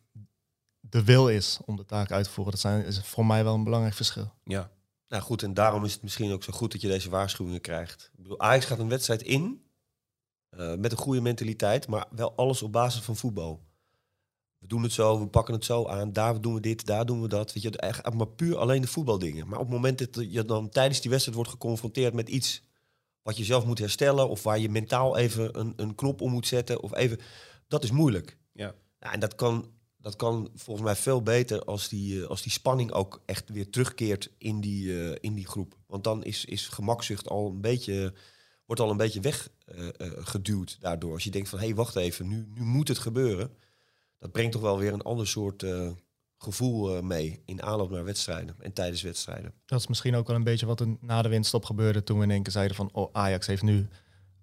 [0.80, 2.52] de wil is om de taak uit te voeren.
[2.52, 4.32] Dat zijn, is voor mij wel een belangrijk verschil.
[4.44, 4.70] Ja.
[5.08, 8.10] Nou goed, en daarom is het misschien ook zo goed dat je deze waarschuwingen krijgt.
[8.12, 9.62] Ik bedoel, Ajax gaat een wedstrijd in
[10.48, 13.64] eh, met een goede mentaliteit, maar wel alles op basis van voetbal.
[14.58, 17.22] We doen het zo, we pakken het zo aan, daar doen we dit, daar doen
[17.22, 17.52] we dat.
[17.52, 19.48] Weet je, maar puur alleen de voetbaldingen.
[19.48, 22.62] Maar op het moment dat je dan tijdens die wedstrijd wordt geconfronteerd met iets
[23.26, 26.46] wat je zelf moet herstellen, of waar je mentaal even een, een knop om moet
[26.46, 27.18] zetten, of even,
[27.68, 28.36] dat is moeilijk.
[28.52, 28.74] Ja.
[29.00, 32.52] Ja, en dat kan, dat kan volgens mij veel beter als die, eh, als die
[32.52, 35.76] spanning ook echt weer terugkeert in die, eh, in die groep.
[35.86, 38.14] Want dan is, is gemakzucht al een beetje,
[38.66, 41.12] wordt al een beetje weggeduwd daardoor.
[41.12, 43.56] Als je denkt van, hé, hey, wacht even, nu, nu moet het gebeuren.
[44.18, 45.90] Dat brengt toch wel weer een ander soort eh,
[46.38, 49.52] gevoel eh, mee in aanloop naar wedstrijden en tijdens wedstrijden.
[49.66, 52.24] Dat is misschien ook wel een beetje wat er na de winststop gebeurde toen we
[52.24, 53.88] in één keer zeiden van oh, Ajax heeft nu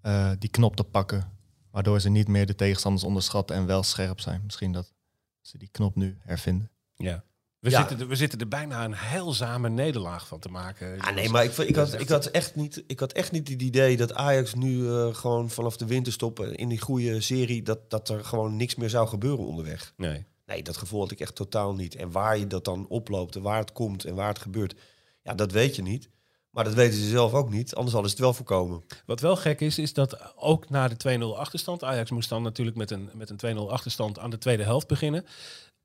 [0.01, 1.32] eh, die knop te pakken.
[1.71, 4.41] Waardoor ze niet meer de tegenstanders onderschatten en wel scherp zijn.
[4.43, 4.93] Misschien dat
[5.41, 6.71] ze die knop nu hervinden.
[6.95, 7.23] ja.
[7.60, 7.79] We, Ja.
[7.79, 10.99] Zitten er, we zitten er bijna een heilzame nederlaag van te maken.
[10.99, 13.62] Ah, nee, maar ik, ik, had, ik, had echt niet, ik had echt niet het
[13.62, 18.10] idee dat Ajax nu eh, gewoon vanaf de winterstop in die goede serie, dat, dat
[18.10, 19.93] er gewoon niks meer zou gebeuren onderweg.
[19.97, 20.25] Nee.
[20.45, 21.95] Nee, dat gevoel had ik echt totaal niet.
[21.95, 24.75] En waar je dat dan oploopt en waar het komt en waar het gebeurt,
[25.21, 26.10] ja, dat weet je niet.
[26.49, 28.84] Maar dat weten ze zelf ook niet, anders hadden ze het wel voorkomen.
[29.06, 31.84] Wat wel gek is, is dat ook na de 2-0 achterstand...
[31.84, 35.25] Ajax moest dan natuurlijk met een, met een 2-0 achterstand aan de tweede helft beginnen.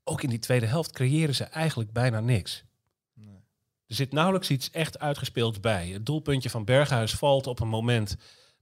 [0.03, 2.63] Ook in die tweede helft creëren ze eigenlijk bijna niks.
[3.87, 5.87] Er zit nauwelijks iets echt uitgespeeld bij.
[5.87, 8.15] Het doelpuntje van Berghuis valt op een moment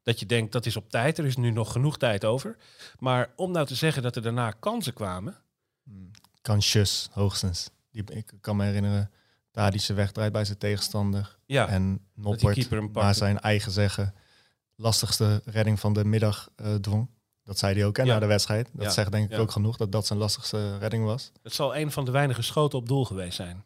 [0.03, 1.17] dat je denkt dat is op tijd.
[1.17, 2.57] Er is nu nog genoeg tijd over.
[2.99, 5.38] Maar om nou te zeggen dat er daarna kansen kwamen...
[6.41, 7.69] Kansjes, hoogstens.
[7.91, 9.12] Die, ik kan me herinneren,
[9.52, 11.38] Tadische wegdraait bij zijn tegenstander.
[11.45, 13.13] Ja, en Noppert, pakte.
[13.13, 14.13] zijn eigen zeggen,
[14.76, 17.10] lastigste redding van de middag eh, dwong.
[17.43, 18.13] Dat zei hij ook hè, Ja.
[18.13, 18.69] na de wedstrijd.
[18.73, 18.89] Dat Ja.
[18.91, 19.38] zegt denk ik Ja.
[19.38, 21.32] ook genoeg, dat dat zijn lastigste redding was.
[21.43, 23.65] het zal een van de weinige schoten op doel geweest zijn.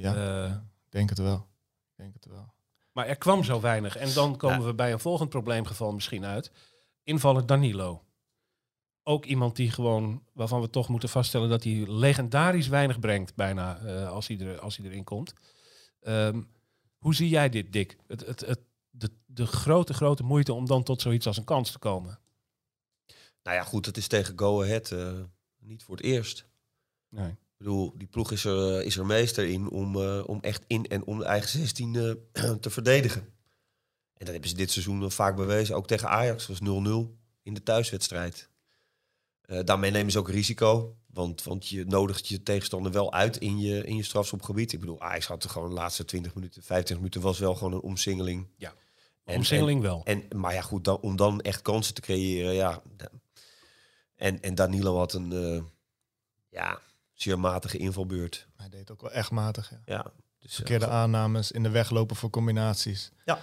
[0.00, 0.56] Ja, Eh,
[0.88, 1.46] denk het wel.
[1.96, 2.52] Denk het wel.
[2.92, 3.96] Maar er kwam zo weinig.
[3.96, 6.50] En dan komen we bij een volgend probleemgeval misschien uit.
[7.02, 8.02] Invaller Danilo.
[9.02, 13.78] Ook iemand die gewoon, waarvan we toch moeten vaststellen dat hij legendarisch weinig brengt, bijna
[13.78, 15.34] eh, als, hij er, als hij erin komt.
[16.00, 16.42] Ehm,
[16.98, 17.96] hoe zie jij dit, Dick?
[18.06, 18.60] Het, het, het,
[18.90, 22.18] de, de grote, grote moeite om dan tot zoiets als een kans te komen.
[23.42, 25.18] Nou ja, goed, het is tegen Go Ahead eh,
[25.58, 26.46] niet voor het eerst.
[27.08, 27.30] Nee.
[27.30, 30.86] Ik bedoel, die ploeg is er, eh, is er meester in om, om echt in
[30.86, 31.96] en om de eigen 16
[32.32, 33.20] eh, te verdedigen.
[33.20, 35.76] En dat hebben ze dit seizoen vaak bewezen.
[35.76, 36.62] Ook tegen Ajax was 0-0.
[37.42, 38.48] in de thuiswedstrijd.
[39.42, 40.96] Eh, daarmee nemen ze ook risico.
[41.06, 44.72] Want, want je nodigt je tegenstander wel uit in je, in je strafschopgebied.
[44.72, 47.72] Ik bedoel, Ajax had er gewoon de laatste 20 minuten, 25 minuten was wel gewoon
[47.72, 48.48] een omsingeling.
[48.56, 48.74] Ja.
[49.24, 50.00] En- Omsingeling wel.
[50.04, 52.82] En, maar ja, goed, dan, om dan echt kansen te creëren, ja.
[54.16, 55.62] En, en Danilo had een eh,
[56.48, 56.78] ja,
[57.12, 58.48] zeer matige invalbeurt.
[58.56, 59.70] Hij deed ook wel echt matig.
[59.70, 59.78] Ja.
[59.84, 60.02] Ja,
[60.38, 63.10] dus, eh, Verkeerde aannames, in de weg lopen voor combinaties.
[63.24, 63.38] Ja.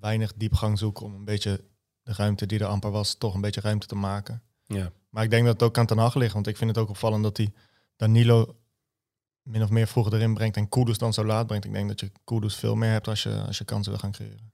[0.00, 1.64] Weinig diepgang zoeken om een beetje
[2.02, 4.42] de ruimte die er amper was, toch een beetje ruimte te maken.
[4.66, 4.92] Ja.
[5.14, 6.88] Maar ik denk dat het ook aan Ten Hag ligt, want ik vind het ook
[6.88, 7.52] opvallend dat hij
[7.96, 8.56] Danilo
[9.42, 11.64] min of meer vroeger erin brengt en Kudus dan zo laat brengt.
[11.64, 14.12] Ik denk dat je Kudus veel meer hebt als je, als je kansen wil gaan
[14.12, 14.52] creëren.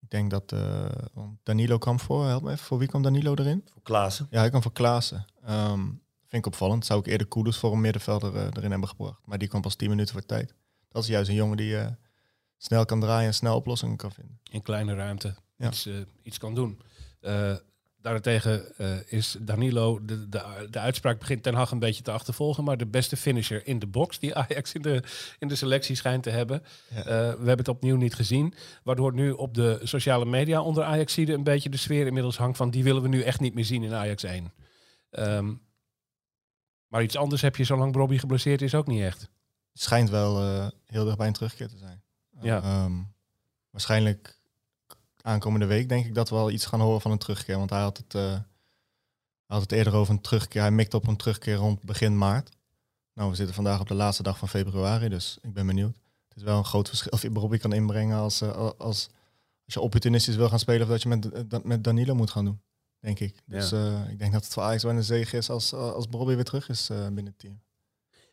[0.00, 3.34] Ik denk dat eh, want Danilo kwam voor, help me even, voor wie kwam Danilo
[3.34, 3.64] erin?
[3.72, 4.26] voor Klaassen.
[4.30, 5.24] Ja, hij kwam voor Klaassen.
[5.44, 5.84] Ehm,
[6.26, 6.86] vind ik opvallend.
[6.86, 9.20] Zou ik eerder Kudus voor een middenvelder eh, erin hebben gebracht.
[9.24, 10.54] Maar die kwam pas 10 minuten voor tijd.
[10.88, 11.86] Dat is juist een jongen die eh,
[12.56, 14.40] snel kan draaien en snel oplossingen kan vinden.
[14.50, 15.66] in kleine ruimte Ja.
[15.66, 15.88] iets,
[16.22, 16.80] iets kan doen.
[18.02, 22.64] Daarentegen eh, is Danilo, de, de, de uitspraak begint Ten Hag een beetje te achtervolgen,
[22.64, 25.02] maar de beste finisher in de box die Ajax in de,
[25.38, 26.62] in de selectie schijnt te hebben.
[26.94, 26.98] Ja.
[26.98, 31.32] Eh, we hebben het opnieuw niet gezien, waardoor nu op de sociale media onder Ajaxide
[31.32, 33.82] een beetje de sfeer inmiddels hangt van die willen we nu echt niet meer zien
[33.82, 34.52] in Ajax 1.
[35.10, 35.52] Ehm,
[36.86, 39.20] maar iets anders heb je zolang Bobby geblesseerd is ook niet echt.
[39.72, 42.02] Het schijnt wel eh, heel dicht bij een terugkeer te zijn.
[42.40, 42.62] Ja.
[42.62, 42.92] Ehm,
[43.70, 44.39] waarschijnlijk
[45.22, 47.56] aankomende week denk ik dat we wel iets gaan horen van een terugkeer.
[47.56, 48.42] Want hij had het, eh, hij
[49.46, 50.60] had het eerder over een terugkeer.
[50.60, 52.50] Hij mikte op een terugkeer rond begin maart.
[53.14, 55.96] Nou, we zitten vandaag op de laatste dag van februari, dus ik ben benieuwd.
[56.28, 59.08] Het is wel een groot verschil of je Bobby kan inbrengen als, eh, als, als
[59.64, 60.82] je opportunistisch wil gaan spelen...
[60.82, 62.60] of dat je met, eh, dat met Danilo moet gaan doen,
[63.00, 63.42] denk ik.
[63.46, 63.72] Dus
[64.08, 66.68] ik denk dat het voor Ajax wel een zege is als, als Bobby weer terug
[66.68, 67.60] is binnen het team.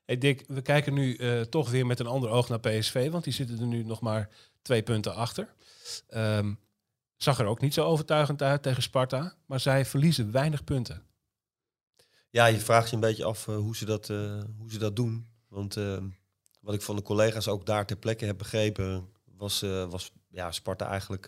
[0.06, 1.18] Hey Dick, we kijken nu
[1.50, 4.30] toch weer met een ander oog naar PSV, want die zitten er nu nog maar
[4.62, 5.54] twee punten achter.
[6.08, 6.54] Ehm,
[7.18, 11.04] zag er ook niet zo overtuigend uit tegen Sparta, maar zij verliezen weinig punten.
[12.30, 14.96] Ja, je vraagt je een beetje af eh, hoe, ze dat, eh, hoe ze dat
[14.96, 15.28] doen.
[15.48, 15.98] Want eh,
[16.62, 20.88] wat ik van de collega's ook daar ter plekke heb begrepen, was, was ja, Sparta
[20.88, 21.26] eigenlijk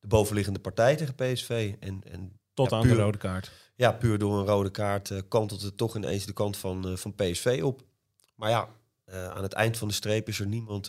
[0.00, 1.74] de bovenliggende partij tegen PSV.
[1.80, 2.94] En, en Tot Ja, aan puur.
[2.94, 3.50] de rode kaart.
[3.74, 7.60] ja, puur door een rode kaart kantelt het toch ineens de kant van, van PSV
[7.64, 7.82] op.
[8.34, 8.68] Maar ja,
[9.06, 10.86] aan het eind van de streep is er niemand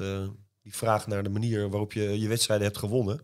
[0.61, 3.19] die vraagt naar de manier waarop je je wedstrijden hebt gewonnen.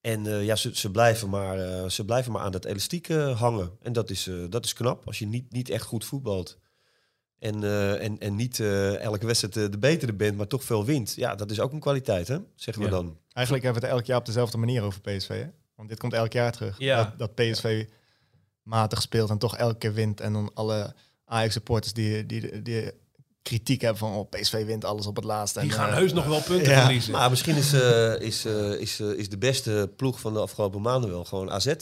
[0.00, 3.40] En eh, ja, ze, ze, blijven maar, eh, ze blijven maar aan dat elastiek eh,
[3.40, 3.70] hangen.
[3.82, 6.58] En dat is, eh, dat is knap als je niet, niet echt goed voetbalt.
[7.38, 11.14] En, eh, en, en niet eh, elke wedstrijd de betere bent, maar toch veel wint.
[11.14, 12.38] Ja, dat is ook een kwaliteit, hè?
[12.54, 12.94] Zeggen we Ja.
[12.94, 13.18] dan.
[13.32, 15.28] Eigenlijk hebben we het elk jaar op dezelfde manier over PSV.
[15.28, 15.46] Hè?
[15.74, 16.78] Want dit komt elk jaar terug.
[16.78, 16.96] Ja.
[17.04, 17.86] Dat, dat PSV
[18.62, 20.20] matig speelt en toch elke keer wint.
[20.20, 22.90] En dan alle Ajax-supporters die, die, die
[23.42, 24.14] kritiek hebben van...
[24.14, 25.60] Oh, PSV wint alles op het laatste.
[25.60, 26.80] Die en, gaan eh, heus nog wel punten ja.
[26.80, 27.12] verliezen.
[27.12, 31.10] Maar misschien is, eh, is, eh, is, is de beste ploeg van de afgelopen maanden
[31.10, 31.74] wel gewoon AZ.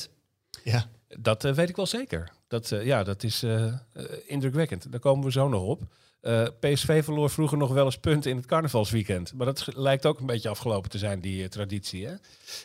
[0.64, 2.30] Ja, Dat eh, weet ik wel zeker.
[2.48, 3.44] Dat, eh, ja, dat is
[4.26, 4.90] indrukwekkend.
[4.90, 5.82] Daar komen we zo nog op.
[6.20, 9.34] Eh, PSV verloor vroeger nog wel eens punten in het carnavalsweekend.
[9.34, 12.06] Maar dat lijkt ook een beetje afgelopen te zijn, die eh, traditie.
[12.06, 12.14] Hè?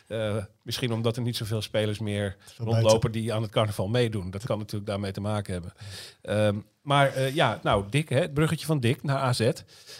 [0.06, 4.30] Eh, misschien omdat er niet zoveel spelers meer rondlopen die aan het carnaval meedoen.
[4.30, 5.72] Dat kan natuurlijk daarmee te maken hebben.
[6.22, 9.38] Ehm, maar eh, ja, nou, Dick, hè, het bruggetje van Dick naar AZ.
[9.38, 9.52] Ja,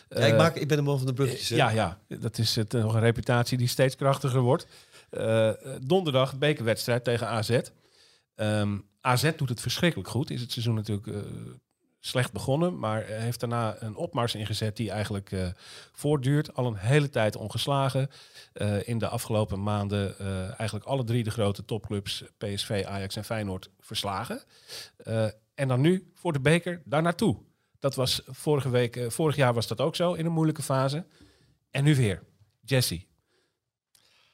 [0.08, 1.48] ik, maak, ik ben een man van de bruggetjes.
[1.48, 1.56] hè?
[1.56, 4.66] ja, ja, dat is het, nog een reputatie die steeds krachtiger wordt.
[5.80, 7.60] Donderdag bekerwedstrijd tegen AZ.
[8.34, 10.30] Ehm, AZ doet het verschrikkelijk goed.
[10.30, 11.06] Is het seizoen natuurlijk
[12.06, 15.48] slecht begonnen, maar heeft daarna een opmars ingezet die eigenlijk eh,
[15.92, 16.54] voortduurt.
[16.54, 18.10] Al een hele tijd ongeslagen.
[18.52, 23.24] Eh, in de afgelopen maanden eh, eigenlijk alle drie de grote topclubs, PSV, Ajax en
[23.24, 24.42] Feyenoord, verslagen.
[25.54, 27.36] En dan nu voor de beker daar naartoe.
[27.78, 31.06] Dat was vorige week, vorig jaar was dat ook zo in een moeilijke fase.
[31.70, 32.22] En nu weer.
[32.60, 33.04] Jesse,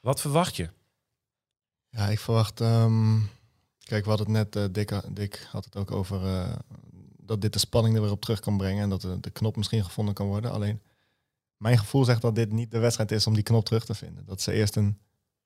[0.00, 0.68] wat verwacht je?
[1.90, 2.60] ja ik verwacht...
[2.60, 3.18] ehm,
[3.78, 4.74] kijk, we hadden het net...
[4.74, 6.20] Dick, Dick had het ook over...
[7.30, 8.82] dat dit de spanning er weer op terug kan brengen.
[8.82, 10.52] En dat de, de knop misschien gevonden kan worden.
[10.52, 10.80] Alleen,
[11.56, 14.26] mijn gevoel zegt dat dit niet de wedstrijd is om die knop terug te vinden.
[14.26, 14.98] Dat ze eerst een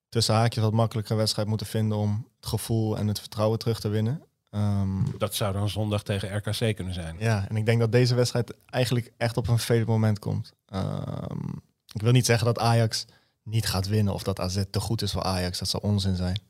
[0.09, 1.99] tussen haakjes wat makkelijker wedstrijd moeten vinden...
[1.99, 4.23] om het gevoel en het vertrouwen terug te winnen.
[4.51, 7.16] Ehm, Dat zou dan zondag tegen RKC kunnen zijn.
[7.18, 10.53] Ja, en ik denk dat deze wedstrijd eigenlijk echt op een vervelend moment komt.
[10.66, 11.49] Ehm,
[11.92, 13.07] ik wil niet zeggen dat Ajax
[13.42, 15.59] niet gaat winnen of dat AZ te goed is voor Ajax.
[15.59, 16.40] Dat zou onzin zijn.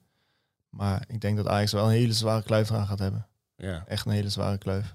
[0.69, 3.27] Maar ik denk dat Ajax wel een hele zware kluif eraan gaat hebben.
[3.57, 3.85] Ja.
[3.87, 4.93] Echt een hele zware kluif.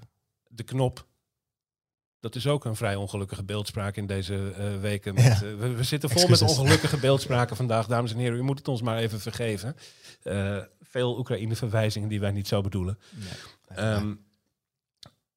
[0.52, 1.08] De knop.
[2.20, 5.14] Dat is ook een vrij ongelukkige beeldspraak in deze eh, weken.
[5.14, 5.32] Met, Ja.
[5.34, 6.48] eh, we, we zitten vol Excuses.
[6.48, 8.38] met ongelukkige beeldspraken vandaag, dames en heren.
[8.38, 9.76] U moet het ons maar even vergeven.
[10.22, 12.98] Eh, veel Oekraïne-verwijzingen die wij niet zo bedoelen.
[13.68, 14.14] Ehm,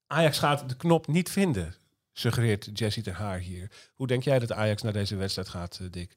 [0.06, 1.74] Ajax gaat de knop niet vinden,
[2.12, 3.70] suggereert Jesse ter Haar hier.
[3.94, 6.16] Hoe denk jij dat Ajax naar deze wedstrijd gaat, Dick?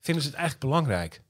[0.00, 1.22] Vinden ze het eigenlijk belangrijk?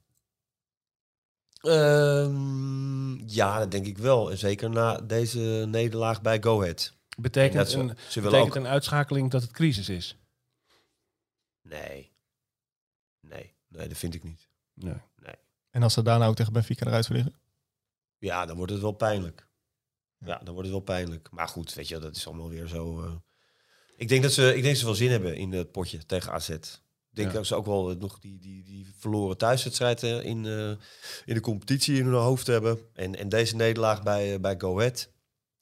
[1.59, 4.31] Ehm, ja, dat denk ik wel.
[4.31, 6.93] En zeker na deze nederlaag bij Go Ahead.
[7.17, 10.17] Betekent, dat ze- een, ze betekent ook- een uitschakeling dat het crisis is?
[11.61, 12.11] Nee.
[13.21, 14.47] Nee, nee, dat vind ik niet.
[14.73, 15.35] Nee.
[15.69, 17.35] En als ze daarna ook tegen Benfica eruit vliegen?
[18.17, 19.47] Ja, dan wordt het wel pijnlijk.
[20.17, 21.31] Ja, dan wordt het wel pijnlijk.
[21.31, 23.03] Maar goed, weet je, dat is allemaal weer zo.
[23.03, 23.15] eh.
[23.95, 26.31] Ik denk dat ze, ik denk dat ze wel zin hebben in het potje tegen
[26.31, 26.57] AZ.
[27.09, 27.33] Ik denk Ja.
[27.37, 30.69] dat ze ook wel nog die, die, die verloren thuiswedstrijd eh, in, eh,
[31.25, 32.79] in de competitie in hun hoofd hebben.
[32.93, 35.09] En, en deze nederlaag bij, eh, bij Go Ahead.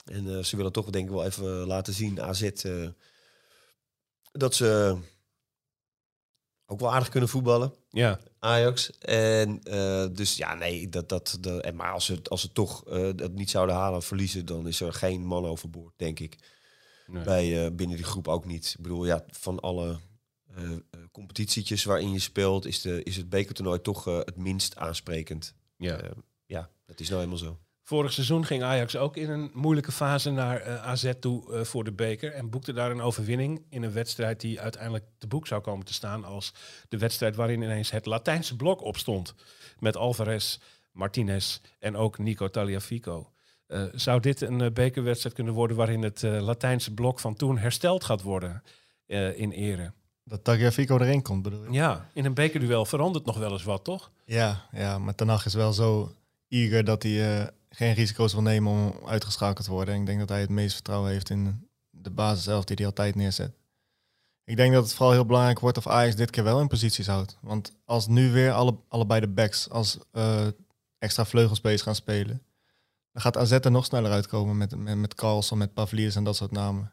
[0.06, 2.88] En eh, ze willen toch denk ik wel even laten zien, AZ, eh,
[4.32, 4.98] dat ze
[6.66, 7.74] ook wel aardig kunnen voetballen.
[7.90, 8.98] Ja, Ajax.
[9.00, 12.86] En eh, dus ja, nee, dat, dat, dat, en maar als ze, als ze toch
[12.88, 16.38] eh, dat niet zouden halen, verliezen, dan is er geen man overboord, denk ik.
[17.08, 17.24] nee.
[17.24, 18.74] Bij, eh, binnen die groep ook niet.
[18.78, 19.98] Ik bedoel, ja, van alle eh, eh,
[21.12, 25.54] competitietjes waarin je speelt, is, de, is het bekertoernooi toch eh, het minst aansprekend.
[25.78, 25.98] ja.
[25.98, 26.10] Eh,
[26.46, 27.60] ja, dat is nou helemaal zo.
[27.84, 31.84] Vorig seizoen ging Ajax ook in een moeilijke fase naar eh, AZ toe eh, voor
[31.84, 32.34] de beker.
[32.34, 35.94] En boekte daar een overwinning in een wedstrijd die uiteindelijk te boek zou komen te
[35.94, 36.54] staan als
[36.90, 39.34] de wedstrijd waarin ineens het Latijnse blok opstond.
[39.80, 40.58] Met Alvarez,
[40.92, 43.32] Martinez en ook Nico Taliafico.
[43.68, 47.58] Eh, zou dit een eh, bekerwedstrijd kunnen worden waarin het eh, Latijnse blok van toen
[47.58, 48.64] hersteld gaat worden
[49.06, 49.94] eh, in ere?
[50.28, 51.72] Dat Tagliafico erin komt, bedoel je?
[51.72, 54.12] Ja, in een bekerduel verandert nog wel eens wat, toch?
[54.26, 56.12] Ja, ja maar Ten Hag is wel zo
[56.50, 59.94] eager dat hij eh, geen risico's wil nemen om uitgeschakeld te worden.
[59.94, 62.86] En ik denk dat hij het meest vertrouwen heeft in de basis zelf die hij
[62.86, 63.56] altijd neerzet.
[64.44, 67.08] Ik denk dat het vooral heel belangrijk wordt of Ajax dit keer wel in posities
[67.08, 67.38] houdt.
[67.42, 70.48] Want als nu weer alle, allebei de backs als eh,
[71.00, 72.44] extra vleugelspace gaan spelen,
[73.12, 76.36] dan gaat AZ er nog sneller uitkomen met, met, met Carlson, met Pavliers en dat
[76.36, 76.92] soort namen.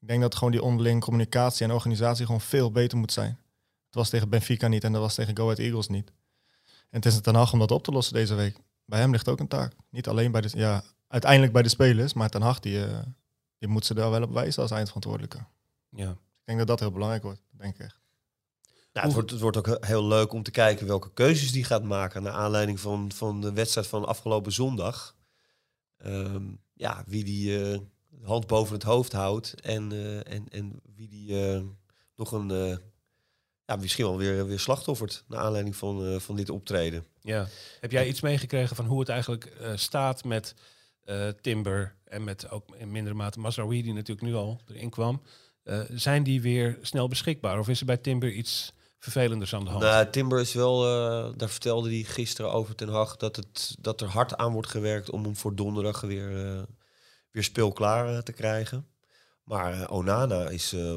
[0.00, 3.38] Ik denk dat gewoon die onderling communicatie en organisatie gewoon veel beter moet zijn.
[3.86, 6.12] Het was tegen Benfica niet en dat was tegen Go Ahead Eagles niet.
[6.64, 8.56] En het is het Ten Hag om dat op te lossen deze week.
[8.84, 9.72] Bij hem ligt ook een taak.
[9.90, 12.98] Niet alleen bij de, ja, uiteindelijk bij de spelers, maar Ten Hag die, eh,
[13.58, 15.38] die moet ze daar wel op wijzen als eindverantwoordelijke.
[15.88, 16.10] Ja.
[16.10, 18.00] Ik denk dat dat heel belangrijk wordt, denk ik echt.
[18.92, 21.82] Nou, het, wordt, het wordt ook heel leuk om te kijken welke keuzes die gaat
[21.82, 22.22] maken.
[22.22, 25.16] Naar aanleiding van, van de wedstrijd van afgelopen zondag.
[25.96, 27.78] Ehm, ja, wie die eh,
[28.20, 29.60] de hand boven het hoofd houdt.
[29.60, 31.60] En, eh, en, en wie die eh,
[32.16, 32.50] nog een.
[32.50, 32.76] eh,
[33.64, 35.24] ja, misschien wel weer, weer slachtoffert.
[35.28, 37.06] Naar aanleiding van, van dit optreden.
[37.20, 37.48] Ja.
[37.80, 40.54] Heb jij iets meegekregen van hoe het eigenlijk staat met
[41.40, 45.22] Timber en met ook in mindere mate Mazraoui, die natuurlijk nu al erin kwam?
[45.90, 49.82] Zijn die weer snel beschikbaar of is er bij Timber iets vervelenders aan de hand?
[49.82, 50.80] Nou, Timber is wel,
[51.36, 55.10] daar vertelde hij gisteren over Ten Hag dat, het, dat er hard aan wordt gewerkt
[55.10, 56.66] om hem voor donderdag weer,
[57.30, 58.86] weer speelklaar eh, te krijgen.
[59.44, 60.96] Maar eh, Onana is, eh,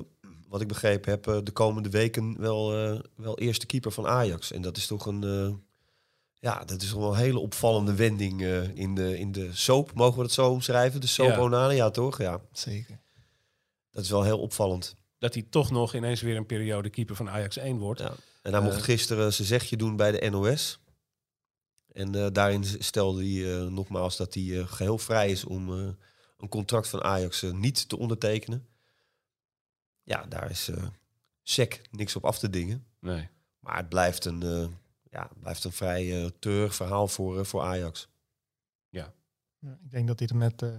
[0.53, 4.51] wat ik begrepen heb, de komende weken wel, eh, wel eerste keeper van Ajax.
[4.51, 5.53] En dat is toch een, eh,
[6.33, 9.93] ja, dat is toch wel een hele opvallende wending eh, in, de, in de soap.
[9.93, 11.01] Mogen we dat zo omschrijven?
[11.01, 11.39] De soap Ja.
[11.39, 12.17] Onana, ja toch?
[12.17, 12.99] Ja, Zeker.
[13.91, 14.95] dat is wel heel opvallend.
[15.17, 17.99] Dat hij toch nog ineens weer een periode keeper van Ajax 1 wordt.
[17.99, 18.13] Ja.
[18.41, 20.79] En hij mocht gisteren zijn zegje doen bij de NOS.
[21.91, 25.87] En eh, daarin stelde hij nogmaals dat hij eh, geheel vrij is om eh,
[26.43, 28.67] een contract van Ajax eh, niet te ondertekenen.
[30.03, 30.83] Ja, daar is eh
[31.41, 32.85] sec niks op af te dingen.
[32.99, 33.29] Nee.
[33.59, 34.67] Maar het blijft een, eh,
[35.11, 38.07] ja, het blijft een vrij treurig verhaal voor, voor Ajax.
[39.63, 40.69] Ja, ik denk dat hij er met, eh,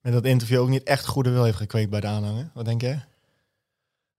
[0.00, 2.50] met dat interview ook niet echt goede wil heeft gekweekt bij de aanhanger.
[2.54, 3.04] Wat denk jij?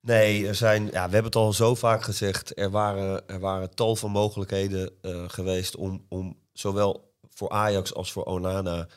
[0.02, 2.58] Nee, er zijn, ja, we hebben het al zo vaak gezegd.
[2.60, 8.12] Er waren, er waren tal van mogelijkheden eh, geweest om, om zowel voor Ajax als
[8.12, 8.88] voor Onana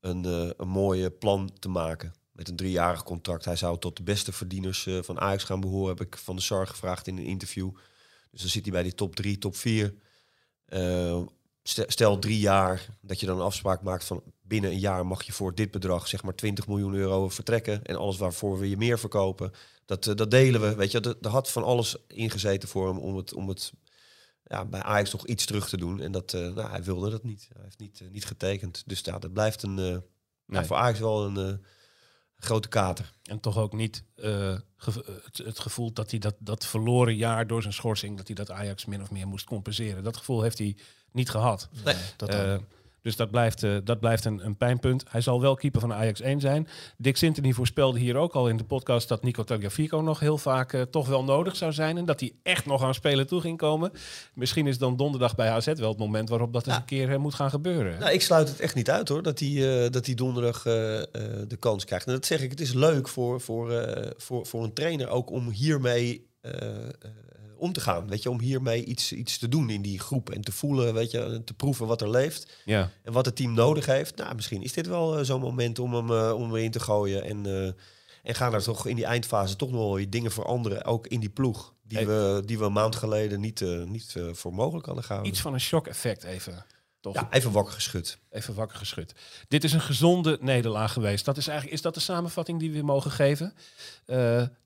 [0.00, 2.14] een, eh, een mooie plan te maken.
[2.32, 3.44] Met een driejarig contract.
[3.44, 6.42] Hij zou tot de beste verdieners eh, van Ajax gaan behoren, heb ik van de
[6.42, 7.70] SAR gevraagd in een interview.
[8.30, 9.94] Dus dan zit hij bij die top drie, top vier.
[10.64, 11.20] Eh,
[11.62, 15.32] stel, drie jaar, dat je dan een afspraak maakt van binnen een jaar mag je
[15.32, 17.84] voor dit bedrag, zeg maar 20 miljoen euro vertrekken.
[17.84, 19.52] En alles waarvoor we je meer verkopen,
[19.84, 20.74] dat, dat delen we.
[20.74, 23.72] Weet je, er had van alles ingezeten voor hem om het, om het
[24.50, 26.00] ja, bij Ajax nog iets terug te doen.
[26.00, 27.48] En dat, eh, nou, hij wilde dat niet.
[27.52, 28.82] Hij heeft niet, eh, niet getekend.
[28.86, 30.00] Dus ja, dat blijft een, eh, ja,
[30.46, 30.64] Nee.
[30.64, 31.64] voor Ajax wel een
[32.36, 33.12] grote kater.
[33.22, 37.74] En toch ook niet het, het gevoel dat hij dat, dat verloren jaar door zijn
[37.74, 40.04] schorsing, dat hij dat Ajax min of meer moest compenseren.
[40.04, 40.76] Dat gevoel heeft hij
[41.12, 41.68] niet gehad.
[41.84, 41.96] Nee.
[42.16, 42.60] Dat
[43.02, 45.04] dus dat blijft, eh, dat blijft een, een pijnpunt.
[45.08, 46.68] Hij zal wel keeper van Ajax 1 zijn.
[46.96, 50.72] Dick Sintony voorspelde hier ook al in de podcast dat Nico Tagliafico nog heel vaak
[50.72, 51.96] eh, toch wel nodig zou zijn.
[51.96, 53.92] En dat hij echt nog aan spelen toe ging komen.
[54.34, 57.18] Misschien is dan donderdag bij AZ wel het moment waarop dat eens een keer eh,
[57.18, 57.98] moet gaan gebeuren.
[57.98, 61.84] Nou, ik sluit het echt niet uit hoor, dat hij, dat hij donderdag de kans
[61.84, 62.06] krijgt.
[62.06, 63.84] En dat zeg ik, het is leuk voor, voor,
[64.16, 66.28] voor, voor een trainer ook om hiermee
[67.60, 68.08] om te gaan.
[68.08, 70.30] Weet je, om hiermee iets, iets te doen in die groep.
[70.30, 72.52] En te voelen, weet je, te proeven wat er leeft.
[72.64, 72.90] Ja.
[73.02, 74.16] En wat het team nodig heeft.
[74.16, 76.80] Nou, misschien is dit wel eh, zo'n moment om hem, eh, om hem in te
[76.80, 77.24] gooien.
[77.24, 77.66] En, eh,
[78.22, 80.84] en gaan er toch in die eindfase toch nog wel dingen veranderen.
[80.84, 81.74] Ook in die ploeg.
[81.82, 82.06] Die, Hey.
[82.06, 85.32] we, die we een maand geleden niet, niet voor mogelijk hadden gehouden.
[85.32, 86.66] Iets van een shock-effect even.
[87.00, 87.14] Toch?
[87.14, 88.18] Ja, even wakker geschud.
[88.30, 89.14] Even wakker geschud.
[89.48, 91.24] Dit is een gezonde nederlaag geweest.
[91.24, 93.54] Dat is, eigenlijk, is dat de samenvatting die we mogen geven?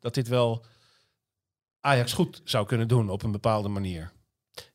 [0.01, 0.65] Dat dit wel
[1.85, 4.13] Ajax goed zou kunnen doen op een bepaalde manier.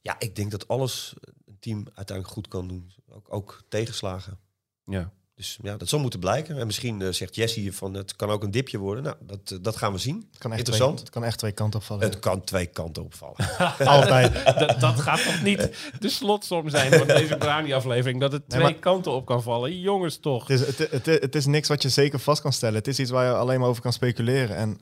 [0.01, 1.13] Ja, ik denk dat alles
[1.45, 2.91] een team uiteindelijk goed kan doen.
[3.09, 4.39] Ook, ook tegenslagen.
[4.85, 5.11] Ja.
[5.35, 6.57] Dus ja, dat zal moeten blijken.
[6.57, 9.03] En misschien eh, zegt Jesse van het kan ook een dipje worden.
[9.03, 10.27] Nou, dat, eh, dat gaan we zien.
[10.29, 10.91] Het kan echt Interessant.
[10.91, 12.03] Twee, het kan echt twee kanten opvallen.
[12.03, 13.35] Het kan twee kanten opvallen.
[13.97, 14.43] Altijd.
[14.59, 18.19] dat, dat gaat toch niet de slotsom zijn van deze Brani-aflevering?
[18.19, 19.79] Dat het Nee, twee maar- kanten op kan vallen.
[19.79, 20.47] Jongens toch.
[20.47, 22.75] Het is, het, het, het is niks wat je zeker vast kan stellen.
[22.75, 24.55] Het is iets waar je alleen maar over kan speculeren.
[24.55, 24.79] En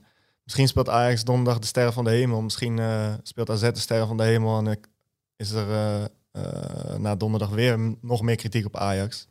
[0.48, 2.41] misschien speelt Ajax donderdag de sterren van de hemel.
[2.41, 4.58] Misschien eh, speelt AZ de sterren van de hemel.
[4.58, 4.74] En eh,
[5.36, 5.70] is er
[6.32, 9.28] eh, na donderdag weer nog meer kritiek op Ajax.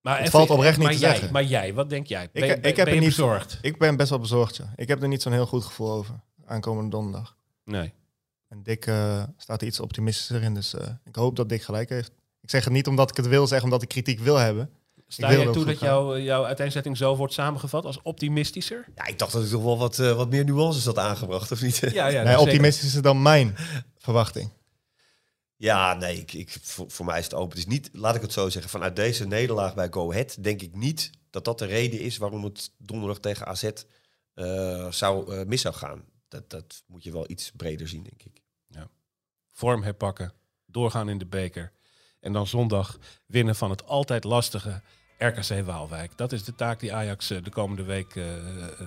[0.00, 1.32] Maar Het valt oprecht niet maar te jij, zeggen.
[1.32, 2.28] Maar jij, wat denk jij?
[2.32, 3.58] Ben, Ik- heb ben er niet- bezorgd?
[3.62, 4.56] Ik ben best wel bezorgd.
[4.56, 4.72] Ja.
[4.76, 6.14] Ik heb er niet zo'n heel goed gevoel over.
[6.46, 7.36] Aankomende donderdag.
[7.64, 7.92] Nee.
[8.48, 8.82] En Dick
[9.36, 10.54] staat er iets optimistischer in.
[10.54, 10.74] Dus
[11.04, 12.12] ik hoop dat Dick gelijk heeft.
[12.40, 14.70] Ik zeg het niet omdat ik het wil zeggen, omdat ik kritiek wil hebben.
[15.12, 18.84] Sta jij ook toe dat jouw, jouw uiteenzetting zo wordt samengevat als optimistischer?
[18.94, 21.62] Ja, ik dacht dat ik toch wel wat, eh, wat meer nuances had aangebracht, of
[21.62, 21.76] niet?
[21.92, 22.22] Ja, ja.
[22.22, 23.56] nee, optimistischer dan mijn
[23.98, 24.50] verwachting.
[25.56, 27.48] Ja, nee, ik, ik, voor, voor mij is het open.
[27.48, 30.62] Het is niet, laat ik het zo zeggen, vanuit deze nederlaag bij Go Ahead denk
[30.62, 33.70] ik niet dat dat de reden is waarom het donderdag tegen AZ
[34.34, 36.04] eh, zou, eh, mis zou gaan.
[36.28, 38.40] Dat, dat moet je wel iets breder zien, denk ik.
[39.52, 40.32] Vorm herpakken,
[40.66, 41.72] doorgaan in de beker.
[42.20, 44.82] En dan zondag winnen van het altijd lastige
[45.22, 46.10] RKC Waalwijk.
[46.16, 48.86] Dat is de taak die Ajax eh, de komende week eh, eh,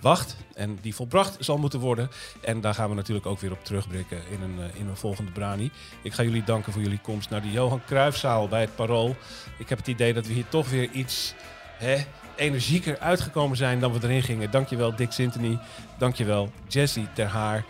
[0.00, 0.36] wacht.
[0.54, 2.10] En die volbracht zal moeten worden.
[2.40, 5.70] En daar gaan we natuurlijk ook weer op terugblikken in een, in een volgende Brani.
[6.02, 9.16] Ik ga jullie danken voor jullie komst naar de Johan Cruijffzaal bij het Parool.
[9.58, 11.34] Ik heb het idee dat we hier toch weer iets
[11.76, 11.96] hè,
[12.36, 14.50] energieker uitgekomen zijn dan we erin gingen.
[14.50, 15.58] Dankjewel Dick Sintony.
[15.98, 17.64] Dankjewel Jesse Ter Haar.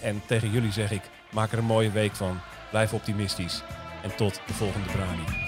[0.00, 2.40] En tegen jullie zeg ik, maak er een mooie week van.
[2.70, 3.62] Blijf optimistisch.
[4.02, 5.47] En tot de volgende Brani.